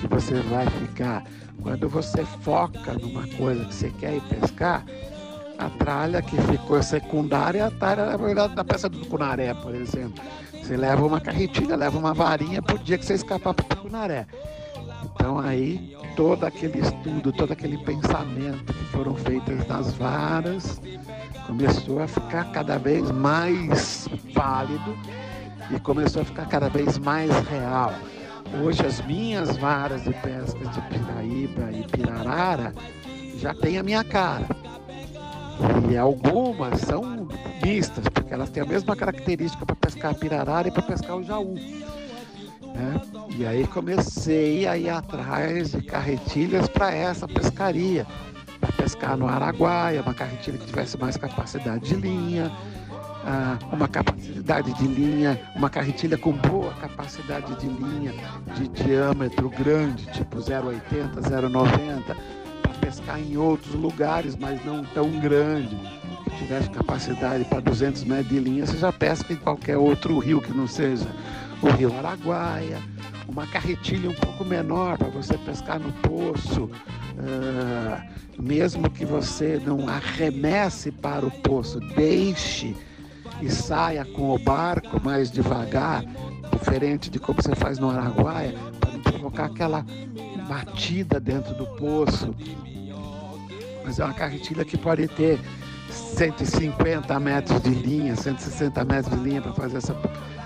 que 0.00 0.08
você 0.08 0.34
vai 0.34 0.66
ficar. 0.66 1.24
Quando 1.62 1.88
você 1.88 2.24
foca 2.24 2.94
numa 2.94 3.26
coisa 3.36 3.64
que 3.64 3.74
você 3.74 3.90
quer 3.90 4.16
ir 4.16 4.20
pescar, 4.22 4.84
a 5.58 5.68
tralha 5.68 6.22
que 6.22 6.40
ficou 6.42 6.82
secundária 6.82 7.66
a 7.66 7.70
tralha, 7.70 8.06
na 8.06 8.16
verdade, 8.16 8.54
da 8.54 8.64
peça 8.64 8.88
do 8.88 9.04
Cunaré, 9.06 9.52
por 9.54 9.74
exemplo. 9.74 10.24
Você 10.52 10.76
leva 10.76 11.04
uma 11.04 11.20
carretilha, 11.20 11.76
leva 11.76 11.98
uma 11.98 12.14
varinha 12.14 12.62
por 12.62 12.78
dia 12.78 12.96
que 12.96 13.04
você 13.04 13.14
escapar 13.14 13.52
para 13.52 13.64
o 13.64 13.68
Tucunaré. 13.68 14.26
Então 15.20 15.38
aí 15.38 15.94
todo 16.16 16.44
aquele 16.44 16.80
estudo, 16.80 17.30
todo 17.30 17.52
aquele 17.52 17.76
pensamento 17.76 18.72
que 18.72 18.84
foram 18.86 19.14
feitos 19.14 19.66
nas 19.66 19.92
varas 19.92 20.80
começou 21.46 22.02
a 22.02 22.08
ficar 22.08 22.50
cada 22.52 22.78
vez 22.78 23.10
mais 23.10 24.08
válido 24.32 24.96
e 25.70 25.78
começou 25.78 26.22
a 26.22 26.24
ficar 26.24 26.46
cada 26.46 26.70
vez 26.70 26.96
mais 26.96 27.30
real. 27.48 27.92
Hoje 28.64 28.84
as 28.84 29.04
minhas 29.04 29.58
varas 29.58 30.04
de 30.04 30.14
pesca 30.14 30.58
de 30.58 30.80
Piraíba 30.88 31.70
e 31.70 31.84
Pirarara 31.84 32.72
já 33.36 33.52
têm 33.52 33.76
a 33.76 33.82
minha 33.82 34.02
cara. 34.02 34.46
E 35.92 35.98
algumas 35.98 36.80
são 36.80 37.28
mistas, 37.62 38.08
porque 38.08 38.32
elas 38.32 38.48
têm 38.48 38.62
a 38.62 38.66
mesma 38.66 38.96
característica 38.96 39.66
para 39.66 39.76
pescar 39.76 40.14
pirarara 40.14 40.68
e 40.68 40.70
para 40.70 40.82
pescar 40.82 41.18
o 41.18 41.22
jaú. 41.22 41.54
Né? 42.74 43.00
E 43.36 43.46
aí 43.46 43.66
comecei 43.66 44.66
a 44.66 44.76
ir 44.76 44.90
atrás 44.90 45.72
de 45.72 45.82
carretilhas 45.82 46.68
para 46.68 46.92
essa 46.92 47.26
pescaria, 47.26 48.06
para 48.60 48.72
pescar 48.72 49.16
no 49.16 49.26
Araguaia, 49.26 50.02
uma 50.02 50.14
carretilha 50.14 50.58
que 50.58 50.66
tivesse 50.66 50.98
mais 50.98 51.16
capacidade 51.16 51.88
de 51.88 51.94
linha, 51.94 52.50
ah, 53.24 53.58
uma 53.72 53.88
capacidade 53.88 54.72
de 54.74 54.86
linha, 54.86 55.40
uma 55.56 55.70
carretilha 55.70 56.16
com 56.16 56.32
boa 56.32 56.72
capacidade 56.74 57.54
de 57.56 57.66
linha, 57.66 58.14
de 58.56 58.68
diâmetro 58.68 59.48
grande, 59.50 60.06
tipo 60.12 60.38
0,80, 60.38 61.20
0,90 61.20 62.16
pescar 62.80 63.20
em 63.20 63.36
outros 63.36 63.74
lugares, 63.74 64.36
mas 64.36 64.64
não 64.64 64.84
tão 64.84 65.08
grande, 65.20 65.76
que 66.24 66.36
tivesse 66.38 66.68
capacidade 66.70 67.44
para 67.44 67.60
200 67.60 68.04
metros 68.04 68.28
de 68.28 68.40
linha, 68.40 68.66
você 68.66 68.76
já 68.76 68.92
pesca 68.92 69.32
em 69.32 69.36
qualquer 69.36 69.76
outro 69.76 70.18
rio 70.18 70.40
que 70.40 70.52
não 70.52 70.66
seja 70.66 71.06
o 71.62 71.70
rio 71.70 71.96
Araguaia, 71.96 72.78
uma 73.28 73.46
carretilha 73.46 74.10
um 74.10 74.14
pouco 74.14 74.44
menor 74.44 74.98
para 74.98 75.08
você 75.08 75.36
pescar 75.38 75.78
no 75.78 75.92
poço, 75.92 76.64
uh, 76.64 78.42
mesmo 78.42 78.90
que 78.90 79.04
você 79.04 79.60
não 79.64 79.88
arremesse 79.88 80.90
para 80.90 81.24
o 81.24 81.30
poço, 81.30 81.78
deixe 81.94 82.74
e 83.40 83.50
saia 83.50 84.04
com 84.04 84.34
o 84.34 84.38
barco 84.38 85.00
mais 85.02 85.30
devagar, 85.30 86.04
diferente 86.52 87.10
de 87.10 87.18
como 87.18 87.42
você 87.42 87.54
faz 87.54 87.78
no 87.78 87.90
Araguaia, 87.90 88.54
para 88.80 88.92
não 88.92 89.00
provocar 89.00 89.44
aquela 89.46 89.84
batida 90.48 91.20
dentro 91.20 91.54
do 91.54 91.66
poço. 91.76 92.34
Mas 93.84 93.98
é 93.98 94.04
uma 94.04 94.14
carretilha 94.14 94.64
que 94.64 94.76
pode 94.76 95.08
ter 95.08 95.38
150 95.90 97.18
metros 97.18 97.62
de 97.62 97.70
linha, 97.70 98.14
160 98.14 98.84
metros 98.84 99.16
de 99.16 99.28
linha 99.28 99.40
para 99.40 99.52
fazer 99.52 99.78
essa 99.78 99.94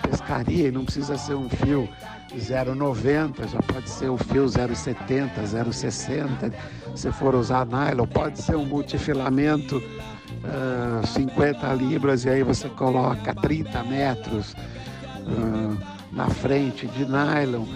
pescaria 0.08 0.68
e 0.68 0.70
não 0.70 0.84
precisa 0.84 1.16
ser 1.16 1.34
um 1.34 1.48
fio 1.48 1.88
0,90, 2.32 3.48
já 3.48 3.62
pode 3.62 3.88
ser 3.88 4.08
o 4.08 4.16
fio 4.16 4.44
0,70, 4.44 5.30
0,60. 5.44 6.52
Se 6.94 7.10
for 7.12 7.34
usar 7.34 7.66
nylon, 7.66 8.06
pode 8.06 8.40
ser 8.40 8.56
um 8.56 8.66
multifilamento 8.66 9.76
uh, 9.78 11.06
50 11.06 11.72
libras 11.74 12.24
e 12.24 12.30
aí 12.30 12.42
você 12.42 12.68
coloca 12.68 13.34
30 13.34 13.82
metros 13.84 14.52
uh, 14.52 15.78
na 16.12 16.28
frente 16.28 16.86
de 16.88 17.04
nylon. 17.04 17.66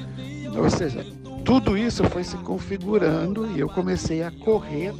Ou 0.56 0.70
seja, 0.70 1.04
tudo 1.44 1.76
isso 1.76 2.04
foi 2.04 2.24
se 2.24 2.36
configurando 2.38 3.50
e 3.52 3.60
eu 3.60 3.68
comecei 3.68 4.22
a 4.22 4.30
correr 4.30 4.92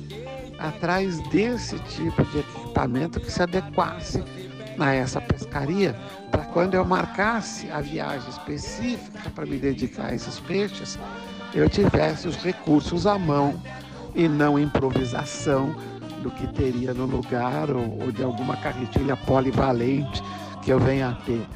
atrás 0.58 1.20
desse 1.28 1.78
tipo 1.80 2.24
de 2.24 2.38
equipamento 2.40 3.20
que 3.20 3.30
se 3.30 3.42
adequasse 3.42 4.22
a 4.82 4.94
essa 4.94 5.20
pescaria, 5.20 5.94
para 6.30 6.44
quando 6.44 6.74
eu 6.74 6.84
marcasse 6.84 7.70
a 7.70 7.80
viagem 7.80 8.28
específica 8.28 9.30
para 9.30 9.46
me 9.46 9.58
dedicar 9.58 10.06
a 10.06 10.14
esses 10.14 10.38
peixes, 10.40 10.98
eu 11.54 11.68
tivesse 11.68 12.28
os 12.28 12.36
recursos 12.36 13.06
à 13.06 13.18
mão 13.18 13.60
e 14.14 14.28
não 14.28 14.58
improvisação 14.58 15.74
do 16.22 16.30
que 16.30 16.46
teria 16.48 16.92
no 16.92 17.06
lugar 17.06 17.70
ou, 17.70 18.02
ou 18.02 18.12
de 18.12 18.22
alguma 18.22 18.56
carretilha 18.56 19.16
polivalente 19.16 20.22
que 20.62 20.72
eu 20.72 20.78
venha 20.78 21.10
a 21.10 21.12
ter. 21.12 21.46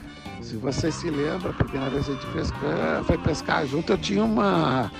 Se 0.40 0.56
você 0.56 0.90
se 0.90 1.08
lembra, 1.08 1.50
a 1.50 1.52
primeira 1.52 1.90
vez 1.90 2.06
que 2.06 2.12
a 2.12 2.14
gente 2.14 2.26
pescar, 2.26 3.04
foi 3.04 3.18
pescar 3.18 3.66
junto, 3.66 3.92
eu 3.92 3.98
tinha 3.98 4.24
uma, 4.24 4.90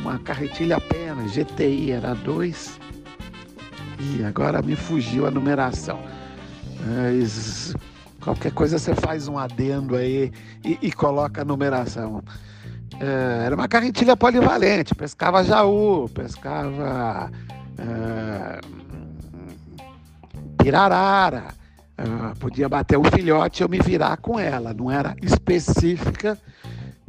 uma 0.00 0.18
carretilha 0.18 0.76
apenas, 0.76 1.32
GTI, 1.32 1.92
era 1.92 2.14
dois. 2.14 2.78
E 3.98 4.24
agora 4.24 4.62
me 4.62 4.74
fugiu 4.74 5.26
a 5.26 5.30
numeração. 5.30 6.00
Mas 6.86 7.74
qualquer 8.20 8.52
coisa 8.52 8.78
você 8.78 8.94
faz 8.94 9.28
um 9.28 9.38
adendo 9.38 9.96
aí 9.96 10.32
e, 10.64 10.78
e 10.82 10.92
coloca 10.92 11.42
a 11.42 11.44
numeração. 11.44 12.22
É, 12.98 13.46
era 13.46 13.54
uma 13.54 13.68
carretilha 13.68 14.16
polivalente, 14.16 14.94
pescava 14.94 15.44
jaú, 15.44 16.08
pescava 16.08 17.30
é, 17.78 18.60
pirarara, 20.62 21.44
é, 21.96 22.04
podia 22.38 22.68
bater 22.68 22.98
um 22.98 23.04
filhote 23.04 23.62
e 23.62 23.64
eu 23.64 23.68
me 23.68 23.78
virar 23.78 24.16
com 24.18 24.38
ela, 24.38 24.74
não 24.74 24.90
era 24.90 25.14
específica 25.22 26.38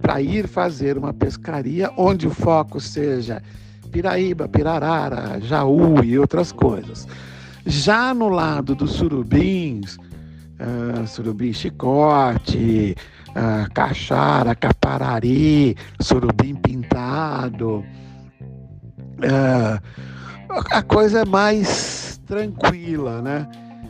para 0.01 0.22
ir 0.22 0.48
fazer 0.48 0.98
uma 0.98 1.13
pescaria 1.13 1.92
onde 1.98 2.28
o 2.28 2.32
foco 2.32 2.80
seja 2.80 3.42
piraíba, 3.92 4.48
pirarara, 4.48 5.40
jaú 5.42 6.04
e 6.04 6.18
outras 6.18 6.51
coisas. 6.51 7.08
Já 7.65 8.13
no 8.13 8.30
lado 8.30 8.75
dos 8.75 8.91
surubins, 8.94 9.98
uh, 9.98 11.08
surubim 11.08 11.53
chicote, 11.53 12.96
uh, 13.30 13.72
caixara, 13.74 14.56
caparari, 14.56 15.75
surubim 16.00 16.56
pintado, 16.56 17.86
uh, 19.20 19.82
a 20.72 20.82
coisa 20.82 21.22
é 21.22 21.25
mais 21.25 22.20
tranquila, 22.25 23.22
né? 23.22 23.48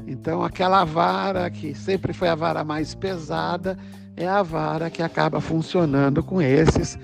Então 0.07 0.43
aquela 0.43 0.83
vara 0.83 1.49
que 1.49 1.73
sempre 1.73 2.13
foi 2.13 2.27
a 2.27 2.35
vara 2.35 2.63
mais 2.63 2.93
pesada 2.93 3.77
é 4.17 4.27
a 4.27 4.43
vara 4.43 4.89
que 4.89 5.01
acaba 5.01 5.39
funcionando 5.39 6.21
com 6.23 6.41
esses. 6.41 6.97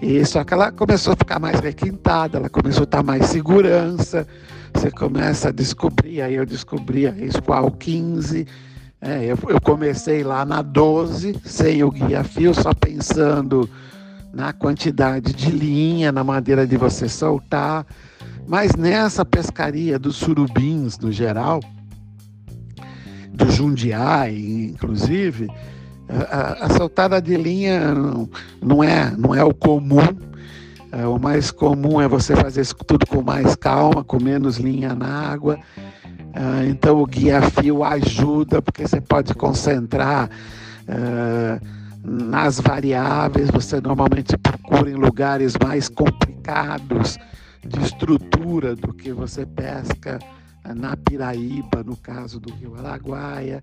E 0.00 0.24
só 0.24 0.44
que 0.44 0.54
ela 0.54 0.70
começou 0.70 1.12
a 1.12 1.16
ficar 1.16 1.40
mais 1.40 1.58
requintada, 1.60 2.38
ela 2.38 2.48
começou 2.48 2.82
a 2.82 2.84
estar 2.84 3.02
mais 3.02 3.26
segurança. 3.26 4.26
Você 4.78 4.92
começa 4.92 5.48
a 5.48 5.52
descobrir, 5.52 6.22
aí 6.22 6.34
eu 6.34 6.46
descobri 6.46 7.08
a 7.08 7.12
Squall 7.32 7.68
15. 7.72 8.46
É, 9.00 9.24
eu, 9.24 9.36
eu 9.48 9.60
comecei 9.60 10.22
lá 10.22 10.44
na 10.44 10.62
12, 10.62 11.34
sem 11.44 11.82
o 11.82 11.90
guia-fio, 11.90 12.54
só 12.54 12.72
pensando 12.72 13.68
na 14.32 14.52
quantidade 14.52 15.32
de 15.32 15.50
linha, 15.50 16.12
na 16.12 16.22
maneira 16.22 16.64
de 16.64 16.76
você 16.76 17.08
soltar. 17.08 17.84
Mas 18.46 18.76
nessa 18.76 19.24
pescaria 19.24 19.98
dos 19.98 20.14
surubins 20.14 20.96
no 20.96 21.10
geral, 21.10 21.58
do 23.32 23.50
Jundiaí, 23.50 24.66
inclusive, 24.66 25.48
a, 26.08 26.66
a 26.66 26.70
soltada 26.70 27.20
de 27.20 27.36
linha 27.36 27.92
não, 27.92 28.30
não, 28.62 28.84
é, 28.84 29.10
não 29.10 29.34
é 29.34 29.42
o 29.42 29.52
comum. 29.52 30.27
É, 30.90 31.06
o 31.06 31.18
mais 31.18 31.50
comum 31.50 32.00
é 32.00 32.08
você 32.08 32.34
fazer 32.34 32.62
isso 32.62 32.74
tudo 32.74 33.06
com 33.06 33.22
mais 33.22 33.54
calma, 33.54 34.02
com 34.02 34.22
menos 34.22 34.56
linha 34.56 34.94
na 34.94 35.30
água. 35.30 35.58
É, 36.32 36.68
então 36.68 37.00
o 37.02 37.06
guia-fio 37.06 37.84
ajuda, 37.84 38.62
porque 38.62 38.86
você 38.86 39.00
pode 39.00 39.34
concentrar 39.34 40.30
é, 40.86 41.60
nas 42.02 42.60
variáveis, 42.60 43.50
você 43.50 43.80
normalmente 43.80 44.36
procura 44.38 44.90
em 44.90 44.94
lugares 44.94 45.54
mais 45.62 45.88
complicados 45.88 47.18
de 47.66 47.80
estrutura 47.82 48.74
do 48.74 48.94
que 48.94 49.12
você 49.12 49.44
pesca 49.44 50.18
na 50.74 50.96
Piraíba, 50.96 51.82
no 51.84 51.96
caso 51.96 52.40
do 52.40 52.52
Rio 52.54 52.76
Araguaia. 52.76 53.60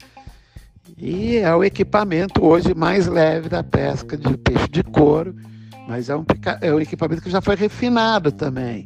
E 0.97 1.37
é 1.37 1.55
o 1.55 1.63
equipamento 1.63 2.45
hoje 2.45 2.73
mais 2.75 3.07
leve 3.07 3.49
da 3.49 3.63
pesca 3.63 4.15
de 4.15 4.37
peixe 4.37 4.67
de 4.69 4.83
couro, 4.83 5.35
mas 5.87 6.09
é 6.09 6.15
um, 6.15 6.25
é 6.61 6.73
um 6.73 6.79
equipamento 6.79 7.21
que 7.21 7.29
já 7.29 7.41
foi 7.41 7.55
refinado 7.55 8.31
também. 8.31 8.85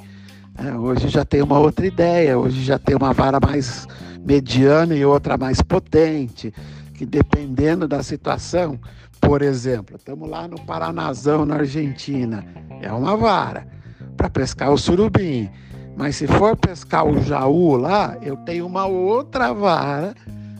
É, 0.57 0.73
hoje 0.75 1.07
já 1.07 1.23
tem 1.23 1.41
uma 1.41 1.57
outra 1.57 1.85
ideia, 1.85 2.37
hoje 2.37 2.61
já 2.63 2.77
tem 2.77 2.95
uma 2.95 3.13
vara 3.13 3.39
mais 3.39 3.87
mediana 4.25 4.93
e 4.93 5.05
outra 5.05 5.37
mais 5.37 5.61
potente, 5.61 6.53
que 6.93 7.05
dependendo 7.05 7.87
da 7.87 8.03
situação, 8.03 8.77
por 9.21 9.41
exemplo, 9.41 9.95
estamos 9.95 10.29
lá 10.29 10.47
no 10.47 10.59
Paranazão, 10.65 11.45
na 11.45 11.55
Argentina, 11.55 12.45
é 12.81 12.91
uma 12.91 13.15
vara 13.15 13.65
para 14.17 14.29
pescar 14.29 14.71
o 14.71 14.77
surubim. 14.77 15.49
Mas 15.95 16.17
se 16.17 16.27
for 16.27 16.55
pescar 16.55 17.05
o 17.05 17.21
jaú 17.23 17.75
lá, 17.75 18.17
eu 18.21 18.37
tenho 18.37 18.65
uma 18.65 18.85
outra 18.85 19.53
vara 19.53 20.13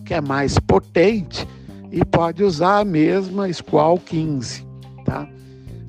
que 0.06 0.13
é 0.13 0.21
mais 0.21 0.58
potente 0.60 1.47
e 1.91 2.04
pode 2.06 2.43
usar 2.43 2.80
a 2.80 2.86
mesma 2.86 3.52
Squall 3.52 3.97
15, 3.99 4.65
tá? 5.06 5.28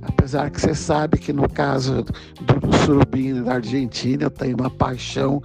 Apesar 0.03 0.51
que 0.51 0.61
você 0.61 0.75
sabe 0.75 1.19
que 1.19 1.33
no 1.33 1.49
caso 1.49 2.05
do 2.05 2.77
surubim 2.85 3.43
da 3.43 3.55
Argentina, 3.55 4.25
eu 4.25 4.31
tenho 4.31 4.57
uma 4.57 4.71
paixão 4.71 5.43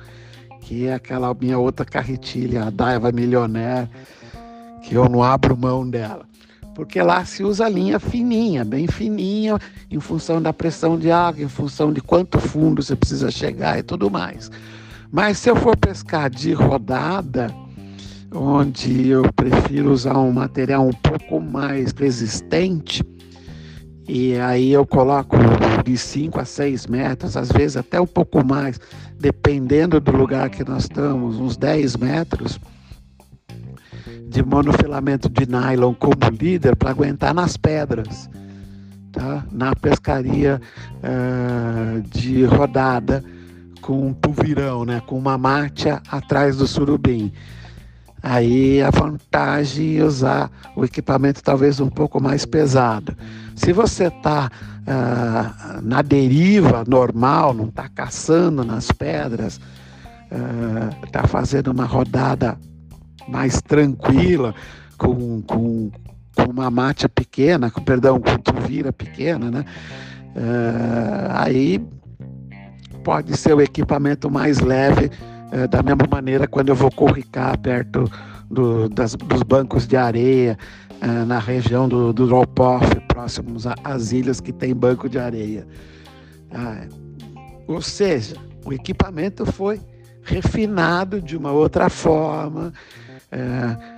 que 0.61 0.87
é 0.87 0.93
aquela 0.93 1.33
minha 1.33 1.59
outra 1.59 1.85
carretilha, 1.85 2.63
a 2.63 2.69
Daiva 2.69 3.11
Millionaire, 3.11 3.89
que 4.81 4.95
eu 4.95 5.07
não 5.07 5.21
abro 5.21 5.55
mão 5.55 5.87
dela. 5.87 6.25
Porque 6.73 7.01
lá 7.01 7.23
se 7.23 7.43
usa 7.43 7.69
linha 7.69 7.99
fininha, 7.99 8.65
bem 8.65 8.87
fininha, 8.87 9.57
em 9.89 9.99
função 9.99 10.41
da 10.41 10.51
pressão 10.51 10.97
de 10.97 11.11
água, 11.11 11.43
em 11.43 11.47
função 11.47 11.93
de 11.93 12.01
quanto 12.01 12.39
fundo 12.39 12.83
você 12.83 12.95
precisa 12.95 13.31
chegar 13.31 13.77
e 13.77 13.83
tudo 13.83 14.09
mais. 14.09 14.51
Mas 15.11 15.37
se 15.37 15.49
eu 15.49 15.55
for 15.55 15.77
pescar 15.77 16.29
de 16.29 16.51
rodada, 16.51 17.53
onde 18.33 19.07
eu 19.07 19.23
prefiro 19.33 19.91
usar 19.91 20.17
um 20.17 20.31
material 20.31 20.85
um 20.85 20.91
pouco 20.91 21.39
mais 21.39 21.91
resistente. 21.93 23.03
E 24.07 24.35
aí 24.37 24.71
eu 24.71 24.85
coloco 24.85 25.35
de 25.83 25.97
5 25.97 26.39
a 26.39 26.45
6 26.45 26.87
metros, 26.87 27.35
às 27.35 27.51
vezes 27.51 27.77
até 27.77 27.99
um 27.99 28.05
pouco 28.05 28.45
mais, 28.45 28.79
dependendo 29.19 29.99
do 29.99 30.11
lugar 30.11 30.49
que 30.49 30.63
nós 30.63 30.83
estamos, 30.83 31.37
uns 31.37 31.57
10 31.57 31.97
metros 31.97 32.59
de 34.27 34.43
monofilamento 34.43 35.29
de 35.29 35.47
nylon 35.47 35.93
como 35.93 36.29
líder 36.39 36.75
para 36.75 36.91
aguentar 36.91 37.33
nas 37.33 37.57
pedras, 37.57 38.29
tá? 39.11 39.45
na 39.51 39.75
pescaria 39.75 40.61
uh, 40.97 42.01
de 42.01 42.43
rodada 42.43 43.23
com 43.81 44.07
um 44.07 44.13
tuvirão, 44.13 44.85
né? 44.85 45.01
com 45.07 45.17
uma 45.17 45.37
mátia 45.37 46.01
atrás 46.11 46.57
do 46.57 46.67
surubim. 46.67 47.31
Aí 48.21 48.81
a 48.81 48.89
vantagem 48.89 49.99
é 49.99 50.03
usar 50.03 50.51
o 50.75 50.83
equipamento 50.83 51.43
talvez 51.43 51.79
um 51.79 51.89
pouco 51.89 52.21
mais 52.21 52.45
pesado. 52.45 53.15
Se 53.55 53.73
você 53.73 54.07
está 54.07 54.49
ah, 54.87 55.79
na 55.81 56.01
deriva 56.01 56.83
normal, 56.87 57.53
não 57.53 57.65
está 57.65 57.89
caçando 57.89 58.63
nas 58.63 58.91
pedras, 58.91 59.59
está 61.05 61.23
uh, 61.23 61.27
fazendo 61.27 61.71
uma 61.71 61.85
rodada 61.85 62.57
mais 63.27 63.61
tranquila, 63.61 64.53
com, 64.97 65.41
com, 65.41 65.89
com 66.35 66.51
uma 66.51 66.69
mátia 66.69 67.09
pequena, 67.09 67.71
com, 67.71 67.81
perdão, 67.81 68.19
com 68.19 68.37
tuvira 68.37 68.93
pequena, 68.93 69.49
né? 69.49 69.65
Uh, 70.35 71.31
aí 71.31 71.81
pode 73.03 73.35
ser 73.37 73.53
o 73.55 73.61
equipamento 73.61 74.29
mais 74.29 74.59
leve 74.59 75.09
é, 75.51 75.67
da 75.67 75.83
mesma 75.83 76.07
maneira 76.09 76.47
quando 76.47 76.69
eu 76.69 76.75
vou 76.75 76.91
corricar 76.91 77.57
perto 77.59 78.11
do, 78.49 78.89
das, 78.89 79.15
dos 79.15 79.43
bancos 79.43 79.87
de 79.87 79.95
areia, 79.95 80.57
é, 81.05 81.23
na 81.23 81.37
região 81.37 81.87
do, 81.87 82.11
do 82.11 82.25
drop-off, 82.25 82.99
próximos 83.07 83.65
às 83.83 84.11
ilhas 84.11 84.41
que 84.41 84.51
tem 84.51 84.73
banco 84.73 85.07
de 85.07 85.19
areia. 85.19 85.67
Ah, 86.51 86.87
ou 87.67 87.79
seja, 87.79 88.35
o 88.65 88.73
equipamento 88.73 89.45
foi 89.45 89.79
refinado 90.23 91.21
de 91.21 91.37
uma 91.37 91.51
outra 91.51 91.89
forma. 91.89 92.73
É, 93.31 93.95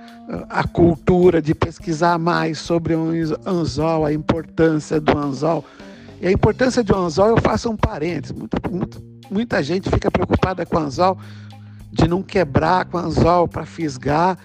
a 0.50 0.62
cultura 0.68 1.40
de 1.40 1.54
pesquisar 1.54 2.18
mais 2.18 2.58
sobre 2.58 2.94
o 2.94 3.10
anzol, 3.46 4.04
a 4.04 4.12
importância 4.12 5.00
do 5.00 5.16
anzol. 5.16 5.64
E 6.20 6.26
a 6.26 6.32
importância 6.32 6.84
do 6.84 6.94
anzol, 6.94 7.28
eu 7.28 7.38
faço 7.38 7.70
um 7.70 7.76
parênteses. 7.76 8.36
Muito, 8.36 8.56
muito, 8.70 9.02
muita 9.30 9.62
gente 9.62 9.88
fica 9.88 10.10
preocupada 10.10 10.66
com 10.66 10.76
o 10.76 10.80
anzol 10.80 11.16
de 11.90 12.06
não 12.06 12.22
quebrar 12.22 12.84
com 12.84 12.98
anzol 12.98 13.48
para 13.48 13.64
fisgar. 13.64 14.36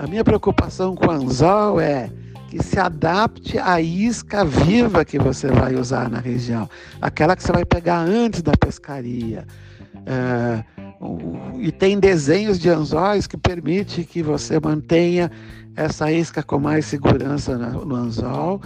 A 0.00 0.06
minha 0.06 0.24
preocupação 0.24 0.96
com 0.96 1.10
anzol 1.10 1.78
é 1.78 2.08
que 2.48 2.62
se 2.62 2.80
adapte 2.80 3.58
à 3.58 3.82
isca 3.82 4.46
viva 4.46 5.04
que 5.04 5.18
você 5.18 5.48
vai 5.48 5.74
usar 5.74 6.08
na 6.08 6.18
região, 6.18 6.66
aquela 7.02 7.36
que 7.36 7.42
você 7.42 7.52
vai 7.52 7.66
pegar 7.66 7.98
antes 7.98 8.40
da 8.40 8.52
pescaria. 8.52 9.46
É, 10.06 10.64
e 11.58 11.70
tem 11.70 12.00
desenhos 12.00 12.58
de 12.58 12.70
anzóis 12.70 13.26
que 13.26 13.36
permite 13.36 14.02
que 14.04 14.22
você 14.22 14.58
mantenha 14.58 15.30
essa 15.76 16.10
isca 16.10 16.42
com 16.42 16.58
mais 16.58 16.86
segurança 16.86 17.58
no 17.58 17.94
anzol, 17.94 18.62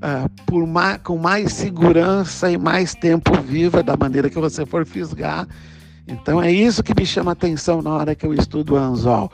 é, 0.00 0.26
por 0.46 0.66
com 1.04 1.18
mais 1.18 1.52
segurança 1.52 2.50
e 2.50 2.56
mais 2.56 2.94
tempo 2.94 3.34
viva 3.42 3.82
da 3.82 3.94
maneira 3.94 4.30
que 4.30 4.38
você 4.38 4.64
for 4.64 4.86
fisgar 4.86 5.46
Então 6.06 6.40
é 6.40 6.50
isso 6.50 6.82
que 6.82 6.94
me 6.98 7.04
chama 7.04 7.32
atenção 7.32 7.82
na 7.82 7.90
hora 7.90 8.14
que 8.14 8.24
eu 8.24 8.32
estudo 8.32 8.72
o 8.72 8.78
anzol. 8.78 9.30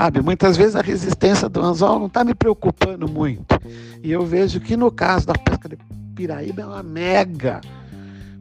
Sabe, 0.00 0.22
muitas 0.22 0.56
vezes 0.56 0.76
a 0.76 0.80
resistência 0.80 1.46
do 1.46 1.60
anzol 1.60 1.98
não 1.98 2.06
está 2.06 2.24
me 2.24 2.34
preocupando 2.34 3.06
muito. 3.06 3.54
E 4.02 4.10
eu 4.10 4.24
vejo 4.24 4.58
que 4.58 4.74
no 4.74 4.90
caso 4.90 5.26
da 5.26 5.34
pesca 5.34 5.68
de 5.68 5.76
piraíba 6.16 6.62
é 6.62 6.64
uma 6.64 6.82
mega 6.82 7.60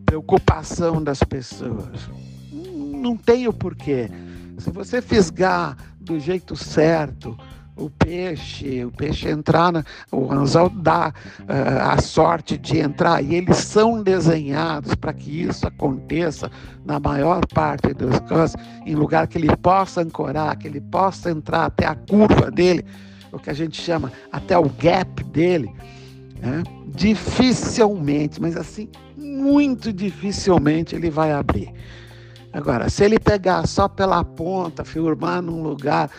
preocupação 0.05 1.03
das 1.03 1.21
pessoas. 1.21 2.09
Não 2.53 3.17
tem 3.17 3.45
o 3.45 3.51
porquê. 3.51 4.09
Se 4.57 4.71
você 4.71 5.01
fisgar 5.01 5.75
do 5.99 6.17
jeito 6.17 6.55
certo, 6.55 7.37
o 7.79 7.89
peixe, 7.89 8.83
o 8.83 8.91
peixe 8.91 9.29
entrar, 9.29 9.71
na, 9.71 9.83
o 10.11 10.31
anzol 10.31 10.69
dá 10.69 11.13
uh, 11.41 11.91
a 11.91 12.01
sorte 12.01 12.57
de 12.57 12.79
entrar 12.79 13.23
e 13.23 13.35
eles 13.35 13.57
são 13.57 14.03
desenhados 14.03 14.93
para 14.95 15.13
que 15.13 15.43
isso 15.43 15.65
aconteça 15.65 16.51
na 16.85 16.99
maior 16.99 17.45
parte 17.47 17.93
dos 17.93 18.19
casos, 18.21 18.55
em 18.85 18.95
lugar 18.95 19.27
que 19.27 19.37
ele 19.37 19.55
possa 19.57 20.01
ancorar, 20.01 20.57
que 20.57 20.67
ele 20.67 20.81
possa 20.81 21.31
entrar 21.31 21.65
até 21.65 21.85
a 21.85 21.95
curva 21.95 22.51
dele, 22.51 22.83
o 23.31 23.39
que 23.39 23.49
a 23.49 23.53
gente 23.53 23.81
chama 23.81 24.11
até 24.31 24.57
o 24.57 24.69
gap 24.69 25.23
dele. 25.25 25.71
Né? 26.41 26.63
Dificilmente, 26.87 28.41
mas 28.41 28.57
assim, 28.57 28.89
muito 29.15 29.93
dificilmente 29.93 30.95
ele 30.95 31.09
vai 31.09 31.31
abrir. 31.31 31.73
Agora, 32.51 32.89
se 32.89 33.03
ele 33.03 33.19
pegar 33.19 33.67
só 33.67 33.87
pela 33.87 34.23
ponta, 34.23 34.83
firmar 34.83 35.41
num 35.41 35.61
lugar 35.61 36.09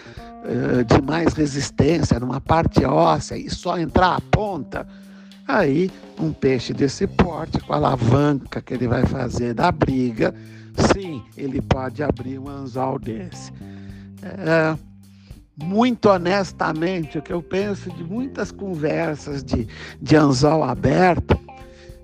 uh, 0.44 0.84
de 0.84 1.02
mais 1.02 1.32
resistência, 1.32 2.18
numa 2.20 2.40
parte 2.40 2.84
óssea, 2.84 3.36
e 3.36 3.50
só 3.50 3.78
entrar 3.78 4.16
a 4.16 4.20
ponta, 4.20 4.86
aí 5.46 5.90
um 6.18 6.32
peixe 6.32 6.72
desse 6.72 7.06
porte, 7.06 7.58
com 7.60 7.72
a 7.72 7.76
alavanca 7.76 8.60
que 8.60 8.74
ele 8.74 8.86
vai 8.86 9.04
fazer 9.06 9.54
da 9.54 9.72
briga, 9.72 10.34
sim, 10.92 11.22
ele 11.36 11.60
pode 11.60 12.02
abrir 12.02 12.38
um 12.38 12.48
anzol 12.48 12.98
desse. 12.98 13.52
É, 14.22 14.76
muito 15.56 16.08
honestamente, 16.08 17.18
o 17.18 17.22
que 17.22 17.32
eu 17.32 17.42
penso 17.42 17.90
de 17.90 18.02
muitas 18.02 18.50
conversas 18.50 19.42
de, 19.42 19.66
de 20.00 20.16
anzol 20.16 20.62
aberto, 20.62 21.38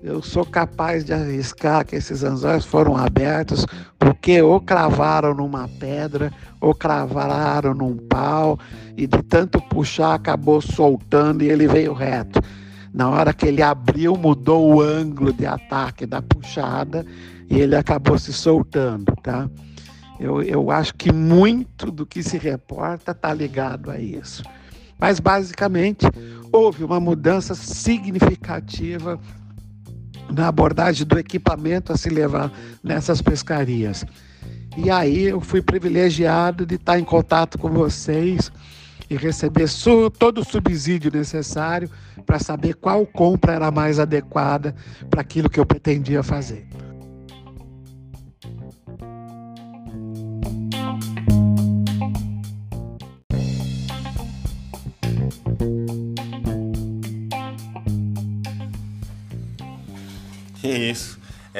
eu 0.03 0.21
sou 0.21 0.45
capaz 0.45 1.03
de 1.03 1.13
arriscar 1.13 1.85
que 1.85 1.95
esses 1.95 2.23
anzóis 2.23 2.63
foram 2.63 2.95
abertos 2.95 3.65
porque 3.97 4.41
ou 4.41 4.61
cravaram 4.61 5.33
numa 5.33 5.67
pedra, 5.67 6.31
ou 6.61 6.73
cravaram 6.73 7.73
num 7.73 7.97
pau, 7.97 8.59
e 8.95 9.07
de 9.07 9.21
tanto 9.23 9.59
puxar 9.61 10.13
acabou 10.13 10.61
soltando 10.61 11.43
e 11.43 11.49
ele 11.49 11.67
veio 11.67 11.93
reto. 11.93 12.39
Na 12.93 13.09
hora 13.09 13.33
que 13.33 13.45
ele 13.45 13.61
abriu, 13.61 14.15
mudou 14.15 14.75
o 14.75 14.81
ângulo 14.81 15.33
de 15.33 15.45
ataque 15.45 16.05
da 16.05 16.21
puxada 16.21 17.05
e 17.49 17.59
ele 17.59 17.75
acabou 17.75 18.17
se 18.17 18.33
soltando, 18.33 19.13
tá? 19.21 19.49
Eu, 20.19 20.41
eu 20.41 20.71
acho 20.71 20.95
que 20.95 21.11
muito 21.11 21.91
do 21.91 22.05
que 22.05 22.23
se 22.23 22.37
reporta 22.37 23.11
está 23.11 23.33
ligado 23.33 23.91
a 23.91 23.99
isso. 23.99 24.41
Mas, 24.99 25.19
basicamente, 25.19 26.07
houve 26.51 26.83
uma 26.83 26.99
mudança 26.99 27.53
significativa 27.53 29.19
na 30.29 30.47
abordagem 30.47 31.05
do 31.05 31.17
equipamento 31.17 31.91
a 31.91 31.97
se 31.97 32.09
levar 32.09 32.51
nessas 32.83 33.21
pescarias. 33.21 34.05
E 34.75 34.91
aí 34.91 35.23
eu 35.23 35.41
fui 35.41 35.61
privilegiado 35.61 36.65
de 36.65 36.75
estar 36.75 36.99
em 36.99 37.03
contato 37.03 37.57
com 37.57 37.69
vocês 37.69 38.51
e 39.09 39.15
receber 39.15 39.67
todo 40.19 40.41
o 40.41 40.45
subsídio 40.45 41.11
necessário 41.11 41.89
para 42.25 42.39
saber 42.39 42.75
qual 42.75 43.05
compra 43.05 43.53
era 43.53 43.71
mais 43.71 43.99
adequada 43.99 44.75
para 45.09 45.21
aquilo 45.21 45.49
que 45.49 45.59
eu 45.59 45.65
pretendia 45.65 46.21
fazer. 46.21 46.67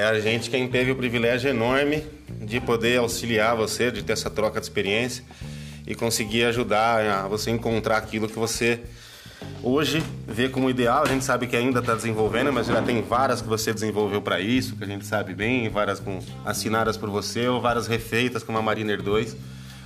A 0.10 0.20
gente 0.20 0.50
quem 0.50 0.68
teve 0.68 0.92
o 0.92 0.96
privilégio 0.96 1.50
enorme 1.50 2.04
de 2.42 2.60
poder 2.60 3.00
auxiliar 3.00 3.56
você, 3.56 3.92
de 3.92 4.04
ter 4.04 4.14
essa 4.14 4.30
troca 4.30 4.60
de 4.60 4.66
experiência 4.66 5.24
e 5.86 5.96
conseguir 5.96 6.44
ajudar 6.46 7.24
a 7.24 7.28
você 7.28 7.52
encontrar 7.52 7.98
aquilo 7.98 8.28
que 8.28 8.38
você 8.38 8.82
hoje 9.64 10.04
vê 10.28 10.50
como 10.50 10.70
ideal. 10.70 11.04
A 11.04 11.08
gente 11.08 11.24
sabe 11.24 11.48
que 11.48 11.56
ainda 11.56 11.80
está 11.80 11.96
desenvolvendo, 11.96 12.52
mas 12.52 12.68
já 12.68 12.82
tem 12.82 13.02
várias 13.02 13.42
que 13.42 13.48
você 13.48 13.74
desenvolveu 13.74 14.22
para 14.22 14.40
isso, 14.40 14.76
que 14.76 14.84
a 14.84 14.88
gente 14.88 15.06
sabe 15.06 15.34
bem, 15.34 15.70
várias 15.70 16.00
com 16.00 16.20
assinadas 16.46 16.98
por 16.98 17.10
você 17.10 17.48
ou 17.48 17.62
várias 17.62 17.88
refeitas 17.88 18.44
como 18.44 18.58
a 18.58 18.62
Mariner 18.62 19.02
2. 19.02 19.36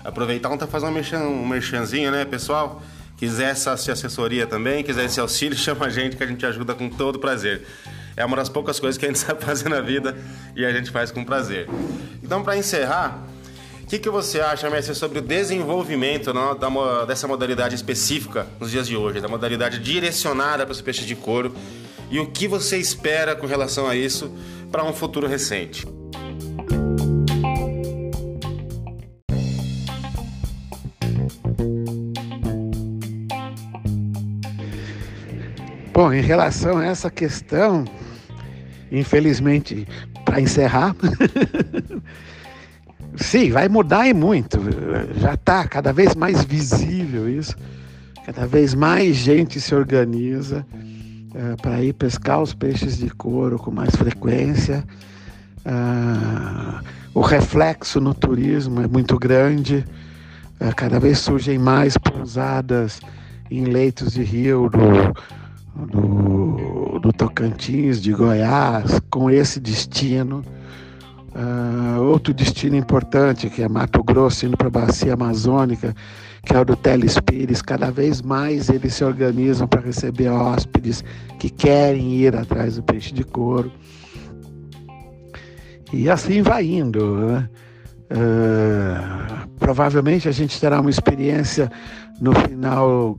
Aproveitar 0.04 0.50
ontem 0.50 0.68
fazer 0.68 0.88
um, 0.88 0.92
merchan, 0.92 1.20
um 1.20 1.48
merchanzinho, 1.48 2.12
né, 2.12 2.26
pessoal? 2.26 2.82
Quiser 3.18 3.52
essa 3.52 3.74
assessoria 3.74 4.48
também, 4.48 4.84
quiser 4.84 5.06
esse 5.06 5.20
auxílio, 5.20 5.56
chama 5.58 5.86
a 5.86 5.90
gente 5.90 6.16
que 6.16 6.24
a 6.24 6.28
gente 6.28 6.46
ajuda 6.46 6.74
com 6.74 6.90
todo 6.90 7.20
prazer. 7.20 7.62
É 8.16 8.26
uma 8.26 8.36
das 8.36 8.50
poucas 8.50 8.80
coisas 8.80 8.98
que 8.98 9.06
a 9.06 9.08
gente 9.08 9.20
sabe 9.20 9.44
fazer 9.44 9.70
na 9.70 9.82
vida 9.82 10.18
e 10.56 10.66
a 10.66 10.72
gente 10.72 10.92
faz 10.92 11.12
com 11.12 11.24
prazer. 11.24 11.68
Então, 12.24 12.44
para 12.44 12.58
encerrar, 12.58 13.24
o 13.84 13.88
que, 13.88 14.00
que 14.00 14.10
você 14.10 14.40
acha, 14.40 14.70
Mestre, 14.70 14.96
sobre 14.96 15.20
o 15.20 15.22
desenvolvimento 15.22 16.34
né, 16.34 16.56
da, 16.60 17.06
dessa 17.06 17.28
modalidade 17.28 17.76
específica 17.76 18.48
nos 18.60 18.72
dias 18.72 18.88
de 18.88 18.96
hoje, 18.96 19.20
da 19.20 19.28
modalidade 19.28 19.80
direcionada 19.80 20.66
para 20.66 20.72
os 20.72 20.82
peixes 20.82 21.06
de 21.06 21.16
couro, 21.16 21.54
e 22.10 22.20
o 22.20 22.28
que 22.28 22.48
você 22.48 22.78
espera 22.78 23.36
com 23.36 23.48
relação 23.48 23.88
a 23.88 23.96
isso 23.96 24.34
para 24.72 24.84
um 24.84 24.94
futuro 24.94 25.28
recente? 25.28 25.86
Bom, 36.02 36.12
em 36.12 36.22
relação 36.22 36.80
a 36.80 36.86
essa 36.86 37.12
questão, 37.12 37.86
infelizmente, 38.92 39.88
para 40.26 40.42
encerrar, 40.42 40.96
sim, 43.16 43.52
vai 43.52 43.70
mudar 43.70 44.08
e 44.08 44.14
muito. 44.16 44.58
Já 45.18 45.36
está 45.36 45.68
cada 45.68 45.94
vez 45.94 46.16
mais 46.16 46.44
visível 46.44 47.30
isso. 47.30 47.56
Cada 48.26 48.48
vez 48.48 48.74
mais 48.74 49.16
gente 49.16 49.62
se 49.62 49.76
organiza 49.76 50.66
uh, 50.74 51.62
para 51.62 51.84
ir 51.84 51.94
pescar 51.94 52.42
os 52.42 52.52
peixes 52.52 52.98
de 52.98 53.12
couro 53.12 53.60
com 53.60 53.70
mais 53.70 53.96
frequência. 53.96 54.84
Uh, 55.60 56.84
o 57.14 57.22
reflexo 57.22 58.02
no 58.02 58.16
turismo 58.16 58.82
é 58.82 58.88
muito 58.88 59.20
grande. 59.20 59.86
Uh, 60.60 60.76
cada 60.76 61.00
vez 61.00 61.20
surgem 61.20 61.60
mais 61.60 61.96
pousadas 61.96 63.00
em 63.52 63.66
leitos 63.66 64.14
de 64.14 64.24
rio 64.24 64.68
do, 64.68 65.14
do, 65.76 67.00
do 67.00 67.14
Tocantins, 67.14 68.02
de 68.02 68.14
Goiás, 68.14 69.00
com 69.10 69.30
esse 69.30 69.60
destino. 69.60 70.44
Uh, 71.34 72.02
outro 72.02 72.34
destino 72.34 72.76
importante, 72.76 73.50
que 73.50 73.64
é 73.64 73.70
Mato 73.70 74.04
Grosso, 74.04 74.46
indo 74.46 74.58
para 74.58 74.68
a 74.68 74.72
Bacia 74.72 75.14
Amazônica, 75.14 75.96
que 76.46 76.54
é 76.54 76.60
o 76.60 76.66
do 76.66 76.76
Telespires, 76.76 77.62
cada 77.62 77.90
vez 77.90 78.22
mais 78.22 78.70
eles 78.70 78.96
se 78.96 79.04
organizam 79.04 79.68
para 79.68 79.80
receber 79.80 80.28
hóspedes 80.28 81.04
que 81.40 81.50
querem 81.50 82.16
ir 82.16 82.36
atrás 82.36 82.76
do 82.76 82.84
peixe 82.84 83.14
de 83.14 83.24
couro. 83.24 83.72
E 85.94 86.10
assim 86.10 86.42
vai 86.42 86.66
indo. 86.66 87.16
Né? 87.16 87.50
Uh, 88.12 89.48
provavelmente 89.58 90.28
a 90.28 90.32
gente 90.32 90.60
terá 90.60 90.82
uma 90.82 90.90
experiência 90.90 91.72
no 92.20 92.34
final 92.34 93.18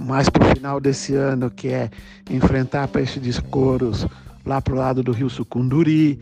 mais 0.00 0.28
para 0.28 0.46
o 0.46 0.54
final 0.54 0.80
desse 0.80 1.14
ano, 1.14 1.50
que 1.50 1.68
é 1.68 1.90
enfrentar 2.30 2.88
peixe 2.88 3.18
de 3.20 3.30
escoros 3.30 4.06
lá 4.44 4.60
para 4.60 4.74
o 4.74 4.76
lado 4.76 5.02
do 5.02 5.12
rio 5.12 5.28
Sucunduri, 5.28 6.20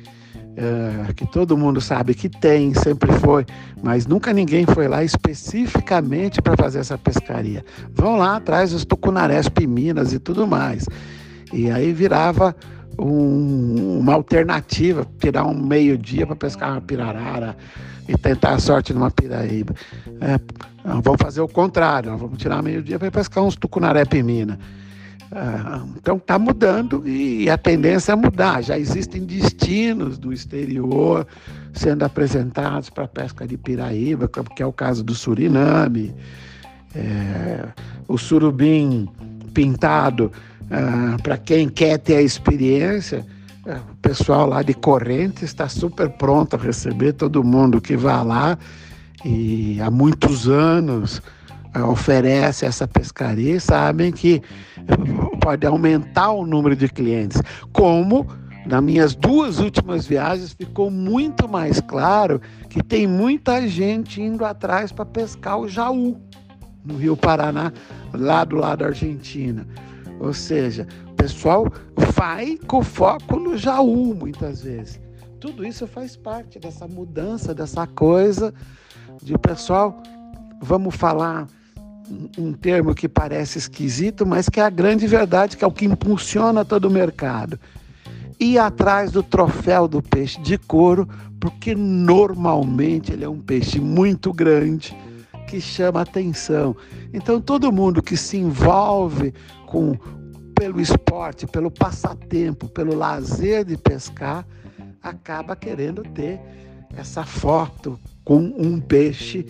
é, 0.56 1.12
que 1.14 1.26
todo 1.26 1.56
mundo 1.56 1.80
sabe 1.80 2.14
que 2.14 2.28
tem, 2.28 2.72
sempre 2.74 3.12
foi, 3.14 3.44
mas 3.82 4.06
nunca 4.06 4.32
ninguém 4.32 4.64
foi 4.66 4.88
lá 4.88 5.02
especificamente 5.02 6.40
para 6.40 6.56
fazer 6.56 6.78
essa 6.78 6.96
pescaria. 6.96 7.64
Vão 7.92 8.16
lá 8.16 8.36
atrás 8.36 8.70
dos 8.70 8.84
tucunarés, 8.84 9.48
piminas 9.48 10.12
e 10.12 10.18
tudo 10.18 10.46
mais. 10.46 10.86
E 11.52 11.70
aí 11.70 11.92
virava 11.92 12.54
um, 12.98 13.98
uma 13.98 14.14
alternativa, 14.14 15.06
tirar 15.18 15.44
um 15.44 15.54
meio-dia 15.54 16.26
para 16.26 16.36
pescar 16.36 16.72
uma 16.72 16.80
pirarara 16.80 17.56
e 18.08 18.16
tentar 18.16 18.54
a 18.54 18.58
sorte 18.58 18.92
numa 18.92 19.10
piraíba. 19.10 19.74
É, 20.20 20.38
vamos 21.02 21.20
fazer 21.20 21.40
o 21.40 21.48
contrário, 21.48 22.16
vamos 22.16 22.38
tirar 22.38 22.62
meio-dia 22.62 22.98
para 22.98 23.10
pescar 23.10 23.44
uns 23.44 23.56
tucunaré 23.56 24.04
pimina. 24.04 24.58
É, 25.32 25.80
então 25.96 26.16
está 26.16 26.38
mudando 26.38 27.02
e 27.08 27.48
a 27.50 27.58
tendência 27.58 28.12
é 28.12 28.16
mudar. 28.16 28.62
Já 28.62 28.78
existem 28.78 29.24
destinos 29.24 30.18
do 30.18 30.32
exterior 30.32 31.26
sendo 31.72 32.04
apresentados 32.04 32.90
para 32.90 33.08
pesca 33.08 33.46
de 33.46 33.56
piraíba, 33.56 34.28
que 34.28 34.62
é 34.62 34.66
o 34.66 34.72
caso 34.72 35.02
do 35.02 35.14
Suriname, 35.14 36.14
é, 36.94 37.66
o 38.06 38.16
surubim 38.16 39.08
pintado, 39.52 40.30
ah, 40.70 41.16
para 41.22 41.36
quem 41.36 41.68
quer 41.68 41.98
ter 41.98 42.16
a 42.16 42.22
experiência, 42.22 43.24
É, 43.24 43.33
o 43.66 43.96
pessoal 43.96 44.46
lá 44.46 44.62
de 44.62 44.74
Correntes 44.74 45.44
está 45.44 45.68
super 45.68 46.10
pronto 46.10 46.54
a 46.54 46.58
receber 46.58 47.14
todo 47.14 47.42
mundo 47.42 47.80
que 47.80 47.96
vá 47.96 48.22
lá 48.22 48.58
e 49.24 49.80
há 49.80 49.90
muitos 49.90 50.48
anos 50.48 51.22
é, 51.74 51.82
oferece 51.82 52.66
essa 52.66 52.86
pescaria 52.86 53.56
e 53.56 53.60
sabem 53.60 54.12
que 54.12 54.42
pode 55.40 55.66
aumentar 55.66 56.30
o 56.30 56.46
número 56.46 56.76
de 56.76 56.88
clientes. 56.88 57.42
Como 57.72 58.26
nas 58.66 58.82
minhas 58.82 59.14
duas 59.14 59.58
últimas 59.58 60.06
viagens 60.06 60.52
ficou 60.52 60.90
muito 60.90 61.48
mais 61.48 61.80
claro 61.80 62.40
que 62.68 62.82
tem 62.82 63.06
muita 63.06 63.66
gente 63.66 64.20
indo 64.20 64.44
atrás 64.44 64.92
para 64.92 65.04
pescar 65.04 65.58
o 65.58 65.68
jaú 65.68 66.20
no 66.84 66.96
Rio 66.96 67.16
Paraná, 67.16 67.72
lá 68.12 68.44
do 68.44 68.56
lado 68.56 68.80
da 68.80 68.86
Argentina. 68.86 69.66
Ou 70.20 70.34
seja, 70.34 70.86
pessoal 71.24 71.72
vai 72.12 72.58
com 72.66 72.82
foco 72.82 73.40
no 73.40 73.56
Jaú 73.56 74.14
muitas 74.14 74.60
vezes. 74.60 75.00
Tudo 75.40 75.64
isso 75.64 75.86
faz 75.86 76.16
parte 76.16 76.58
dessa 76.58 76.86
mudança, 76.86 77.54
dessa 77.54 77.86
coisa 77.86 78.52
de 79.22 79.38
pessoal, 79.38 80.02
vamos 80.60 80.94
falar 80.94 81.46
um 82.36 82.52
termo 82.52 82.94
que 82.94 83.08
parece 83.08 83.56
esquisito, 83.56 84.26
mas 84.26 84.50
que 84.50 84.60
é 84.60 84.64
a 84.64 84.68
grande 84.68 85.06
verdade, 85.06 85.56
que 85.56 85.64
é 85.64 85.66
o 85.66 85.72
que 85.72 85.86
impulsiona 85.86 86.62
todo 86.62 86.88
o 86.88 86.90
mercado. 86.90 87.58
Ir 88.38 88.58
atrás 88.58 89.10
do 89.10 89.22
troféu 89.22 89.88
do 89.88 90.02
peixe 90.02 90.38
de 90.42 90.58
couro, 90.58 91.08
porque 91.40 91.74
normalmente 91.74 93.14
ele 93.14 93.24
é 93.24 93.28
um 93.28 93.40
peixe 93.40 93.80
muito 93.80 94.30
grande 94.30 94.94
que 95.48 95.58
chama 95.58 96.02
atenção. 96.02 96.76
Então 97.14 97.40
todo 97.40 97.72
mundo 97.72 98.02
que 98.02 98.14
se 98.14 98.36
envolve 98.36 99.32
com 99.66 99.96
pelo 100.64 100.80
esporte, 100.80 101.46
pelo 101.46 101.70
passatempo, 101.70 102.70
pelo 102.70 102.94
lazer 102.94 103.66
de 103.66 103.76
pescar, 103.76 104.46
acaba 105.02 105.54
querendo 105.54 106.02
ter 106.02 106.40
essa 106.96 107.22
foto 107.22 108.00
com 108.24 108.38
um 108.38 108.80
peixe 108.80 109.44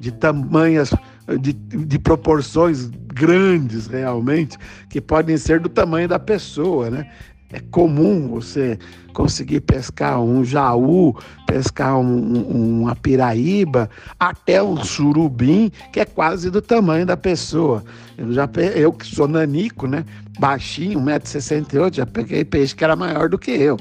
de 0.00 0.10
tamanhas, 0.10 0.92
de, 1.40 1.52
de 1.52 1.98
proporções 2.00 2.86
grandes 2.86 3.86
realmente, 3.86 4.58
que 4.90 5.00
podem 5.00 5.36
ser 5.36 5.60
do 5.60 5.68
tamanho 5.68 6.08
da 6.08 6.18
pessoa, 6.18 6.90
né? 6.90 7.12
É 7.52 7.60
comum 7.60 8.28
você 8.28 8.78
conseguir 9.12 9.60
pescar 9.60 10.20
um 10.20 10.44
jaú, 10.44 11.16
pescar 11.46 11.96
um, 11.98 12.80
uma 12.80 12.94
piraíba, 12.94 13.88
até 14.18 14.62
um 14.62 14.76
surubim, 14.82 15.70
que 15.92 16.00
é 16.00 16.04
quase 16.04 16.50
do 16.50 16.60
tamanho 16.60 17.06
da 17.06 17.16
pessoa. 17.16 17.84
Eu, 18.18 18.32
já, 18.32 18.48
eu 18.74 18.92
que 18.92 19.06
sou 19.06 19.28
nanico, 19.28 19.86
né? 19.86 20.04
baixinho, 20.38 21.00
1,68m, 21.00 21.94
já 21.94 22.06
peguei 22.06 22.44
peixe 22.44 22.74
que 22.74 22.84
era 22.84 22.96
maior 22.96 23.28
do 23.28 23.38
que 23.38 23.52
eu. 23.52 23.78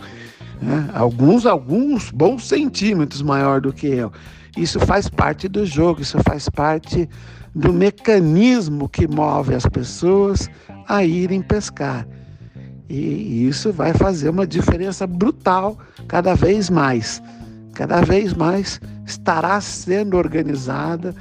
Né? 0.61 0.89
Alguns, 0.93 1.45
alguns 1.45 2.11
bons 2.11 2.47
centímetros 2.47 3.21
maior 3.21 3.59
do 3.59 3.73
que 3.73 3.87
eu. 3.87 4.11
Isso 4.55 4.79
faz 4.79 5.09
parte 5.09 5.47
do 5.49 5.65
jogo, 5.65 6.01
isso 6.01 6.17
faz 6.23 6.47
parte 6.47 7.09
do 7.53 7.73
mecanismo 7.73 8.87
que 8.87 9.07
move 9.07 9.53
as 9.53 9.65
pessoas 9.65 10.49
a 10.87 11.03
irem 11.03 11.41
pescar. 11.41 12.07
E 12.87 13.47
isso 13.47 13.71
vai 13.71 13.93
fazer 13.93 14.29
uma 14.29 14.45
diferença 14.45 15.07
brutal 15.07 15.77
cada 16.07 16.35
vez 16.35 16.69
mais. 16.69 17.21
Cada 17.73 18.01
vez 18.01 18.33
mais 18.33 18.79
estará 19.05 19.59
sendo 19.59 20.17
organizada 20.17 21.15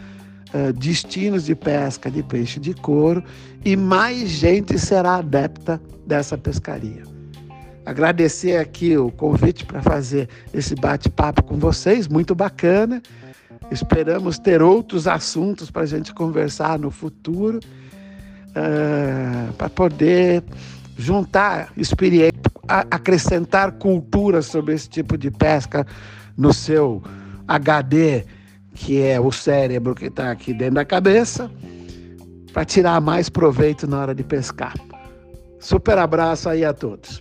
uh, 0.55 0.73
destinos 0.73 1.45
de 1.45 1.55
pesca 1.55 2.11
de 2.11 2.23
peixe 2.23 2.61
de 2.61 2.75
couro 2.75 3.25
e 3.65 3.77
mais 3.77 4.29
gente 4.29 4.79
será 4.79 5.17
adepta 5.17 5.81
dessa 6.07 6.37
pescaria. 6.37 7.03
Agradecer 7.85 8.57
aqui 8.57 8.97
o 8.97 9.11
convite 9.11 9.67
para 9.67 9.83
fazer 9.83 10.29
esse 10.55 10.75
bate-papo 10.75 11.43
com 11.43 11.59
vocês, 11.59 12.09
muito 12.09 12.35
bacana. 12.35 13.03
Esperamos 13.71 14.39
ter 14.39 14.63
outros 14.63 15.07
assuntos 15.07 15.71
para 15.71 15.83
a 15.83 15.87
gente 15.87 16.15
conversar 16.15 16.79
no 16.79 16.91
futuro, 16.91 17.59
uh, 18.51 19.53
para 19.55 19.69
poder 19.69 20.43
juntar 20.97 21.73
experiência, 21.77 22.33
acrescentar 22.69 23.73
cultura 23.73 24.43
sobre 24.43 24.75
esse 24.75 24.89
tipo 24.89 25.19
de 25.19 25.31
pesca 25.31 25.87
no 26.37 26.53
seu 26.53 27.03
HD, 27.47 28.25
que 28.75 29.01
é 29.01 29.21
o 29.21 29.31
cérebro 29.31 29.95
que 29.95 30.07
está 30.07 30.31
aqui 30.31 30.53
dentro 30.53 30.77
da 30.77 30.85
cabeça, 30.85 31.51
para 32.53 32.65
tirar 32.65 33.01
mais 33.01 33.29
proveito 33.29 33.87
na 33.87 34.01
hora 34.01 34.15
de 34.15 34.23
pescar. 34.23 34.75
Super 35.59 35.99
abraço 35.99 36.49
aí 36.49 36.65
a 36.65 36.73
todos. 36.73 37.21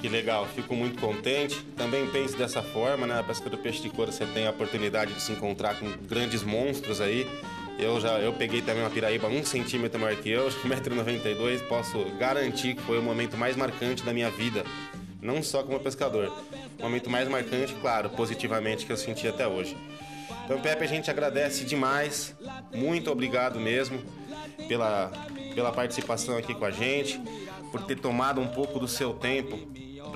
Que 0.00 0.08
legal, 0.08 0.46
fico 0.54 0.74
muito 0.74 1.00
contente. 1.00 1.60
Também 1.76 2.06
penso 2.06 2.36
dessa 2.36 2.62
forma, 2.62 3.08
né? 3.08 3.14
Na 3.14 3.24
pesca 3.24 3.50
do 3.50 3.58
peixe 3.58 3.82
de 3.82 3.90
couro 3.90 4.12
você 4.12 4.24
tem 4.26 4.46
a 4.46 4.50
oportunidade 4.50 5.12
de 5.12 5.20
se 5.20 5.32
encontrar 5.32 5.80
com 5.80 5.90
grandes 6.06 6.44
monstros 6.44 7.00
aí 7.00 7.26
eu 7.78 8.00
já 8.00 8.18
eu 8.18 8.32
peguei 8.32 8.62
também 8.62 8.82
uma 8.82 8.90
piraíba 8.90 9.28
um 9.28 9.44
centímetro 9.44 10.00
maior 10.00 10.16
que 10.16 10.30
eu, 10.30 10.48
1,92m. 10.64 11.66
Posso 11.68 12.04
garantir 12.18 12.74
que 12.74 12.82
foi 12.82 12.98
o 12.98 13.02
momento 13.02 13.36
mais 13.36 13.56
marcante 13.56 14.02
da 14.02 14.12
minha 14.12 14.30
vida. 14.30 14.64
Não 15.20 15.42
só 15.42 15.62
como 15.62 15.80
pescador. 15.80 16.32
O 16.78 16.82
momento 16.82 17.10
mais 17.10 17.28
marcante, 17.28 17.74
claro, 17.80 18.10
positivamente, 18.10 18.86
que 18.86 18.92
eu 18.92 18.96
senti 18.96 19.26
até 19.26 19.46
hoje. 19.46 19.76
Então, 20.44 20.60
Pepe, 20.60 20.84
a 20.84 20.86
gente 20.86 21.10
agradece 21.10 21.64
demais. 21.64 22.34
Muito 22.72 23.10
obrigado 23.10 23.58
mesmo 23.58 24.00
pela, 24.68 25.10
pela 25.54 25.72
participação 25.72 26.36
aqui 26.36 26.54
com 26.54 26.64
a 26.64 26.70
gente, 26.70 27.20
por 27.72 27.82
ter 27.82 27.98
tomado 27.98 28.40
um 28.40 28.46
pouco 28.46 28.78
do 28.78 28.86
seu 28.86 29.14
tempo 29.14 29.58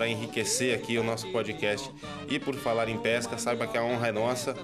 para 0.00 0.08
enriquecer 0.08 0.74
aqui 0.74 0.96
o 0.96 1.04
nosso 1.04 1.26
podcast. 1.28 1.90
E 2.26 2.38
por 2.38 2.54
falar 2.54 2.88
em 2.88 2.96
pesca, 2.96 3.36
saiba 3.36 3.66
que 3.66 3.76
a 3.76 3.84
honra 3.84 4.08
é 4.08 4.12
nossa. 4.12 4.56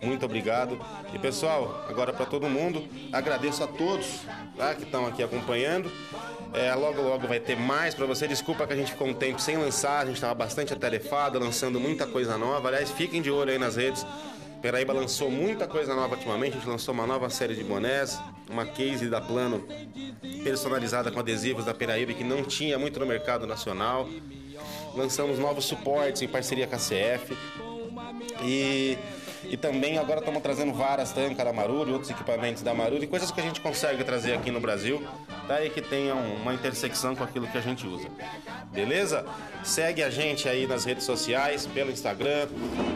Muito 0.00 0.24
obrigado. 0.24 0.78
E 1.12 1.18
pessoal, 1.18 1.84
agora 1.88 2.12
para 2.12 2.24
todo 2.24 2.48
mundo, 2.48 2.86
agradeço 3.12 3.64
a 3.64 3.66
todos 3.66 4.20
tá, 4.56 4.76
que 4.76 4.84
estão 4.84 5.04
aqui 5.04 5.20
acompanhando. 5.20 5.90
É, 6.54 6.72
logo, 6.76 7.02
logo 7.02 7.26
vai 7.26 7.40
ter 7.40 7.56
mais 7.56 7.92
para 7.92 8.06
você. 8.06 8.28
Desculpa 8.28 8.68
que 8.68 8.72
a 8.72 8.76
gente 8.76 8.92
ficou 8.92 9.08
um 9.08 9.14
tempo 9.14 9.40
sem 9.40 9.56
lançar, 9.56 10.02
a 10.02 10.06
gente 10.06 10.14
estava 10.14 10.34
bastante 10.34 10.72
atarefado, 10.72 11.40
lançando 11.40 11.80
muita 11.80 12.06
coisa 12.06 12.38
nova. 12.38 12.68
Aliás, 12.68 12.88
fiquem 12.88 13.20
de 13.20 13.32
olho 13.32 13.50
aí 13.50 13.58
nas 13.58 13.74
redes. 13.74 14.06
Peraíba 14.60 14.92
lançou 14.92 15.30
muita 15.30 15.66
coisa 15.66 15.94
nova 15.94 16.14
ultimamente. 16.14 16.54
A 16.54 16.56
gente 16.56 16.68
lançou 16.68 16.92
uma 16.92 17.06
nova 17.06 17.30
série 17.30 17.54
de 17.54 17.62
bonés, 17.62 18.18
uma 18.50 18.66
case 18.66 19.08
da 19.08 19.20
Plano 19.20 19.66
personalizada 20.42 21.10
com 21.10 21.20
adesivos 21.20 21.64
da 21.64 21.74
Peraíba 21.74 22.12
que 22.12 22.24
não 22.24 22.42
tinha 22.42 22.78
muito 22.78 22.98
no 22.98 23.06
mercado 23.06 23.46
nacional 23.46 24.08
lançamos 24.94 25.38
novos 25.38 25.64
suportes 25.64 26.22
em 26.22 26.28
parceria 26.28 26.66
com 26.66 26.74
a 26.74 26.78
CF. 26.78 27.36
E, 28.42 28.98
e 29.44 29.56
também 29.56 29.98
agora 29.98 30.20
estamos 30.20 30.42
trazendo 30.42 30.72
varas 30.72 31.12
tanca 31.12 31.44
da 31.44 31.52
Maruri, 31.52 31.92
outros 31.92 32.10
equipamentos 32.10 32.62
da 32.62 32.74
Maruri, 32.74 33.06
coisas 33.06 33.30
que 33.30 33.40
a 33.40 33.42
gente 33.42 33.60
consegue 33.60 34.02
trazer 34.04 34.34
aqui 34.34 34.50
no 34.50 34.60
Brasil, 34.60 35.02
tá? 35.46 35.64
E 35.64 35.70
que 35.70 35.80
tenham 35.80 36.18
uma 36.36 36.54
intersecção 36.54 37.14
com 37.14 37.24
aquilo 37.24 37.46
que 37.46 37.56
a 37.56 37.60
gente 37.60 37.86
usa. 37.86 38.08
Beleza? 38.72 39.24
Segue 39.62 40.02
a 40.02 40.10
gente 40.10 40.48
aí 40.48 40.66
nas 40.66 40.84
redes 40.84 41.04
sociais, 41.04 41.66
pelo 41.66 41.90
Instagram, 41.90 42.48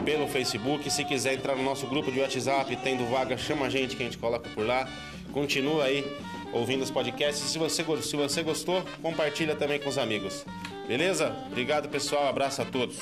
pelo 0.05 0.27
Facebook. 0.27 0.89
Se 0.89 1.03
quiser 1.03 1.33
entrar 1.33 1.55
no 1.55 1.63
nosso 1.63 1.87
grupo 1.87 2.11
de 2.11 2.19
WhatsApp, 2.19 2.75
tendo 2.83 3.09
vaga, 3.09 3.37
chama 3.37 3.65
a 3.65 3.69
gente 3.69 3.95
que 3.95 4.03
a 4.03 4.05
gente 4.05 4.17
coloca 4.17 4.49
por 4.49 4.65
lá. 4.65 4.87
Continua 5.31 5.85
aí 5.85 6.05
ouvindo 6.53 6.83
os 6.83 6.91
podcasts. 6.91 7.49
Se 7.49 7.57
você, 7.57 7.83
se 8.01 8.15
você 8.15 8.43
gostou, 8.43 8.83
compartilha 9.01 9.55
também 9.55 9.79
com 9.79 9.89
os 9.89 9.97
amigos. 9.97 10.45
Beleza? 10.87 11.35
Obrigado, 11.47 11.89
pessoal. 11.89 12.27
Abraço 12.27 12.61
a 12.61 12.65
todos. 12.65 12.97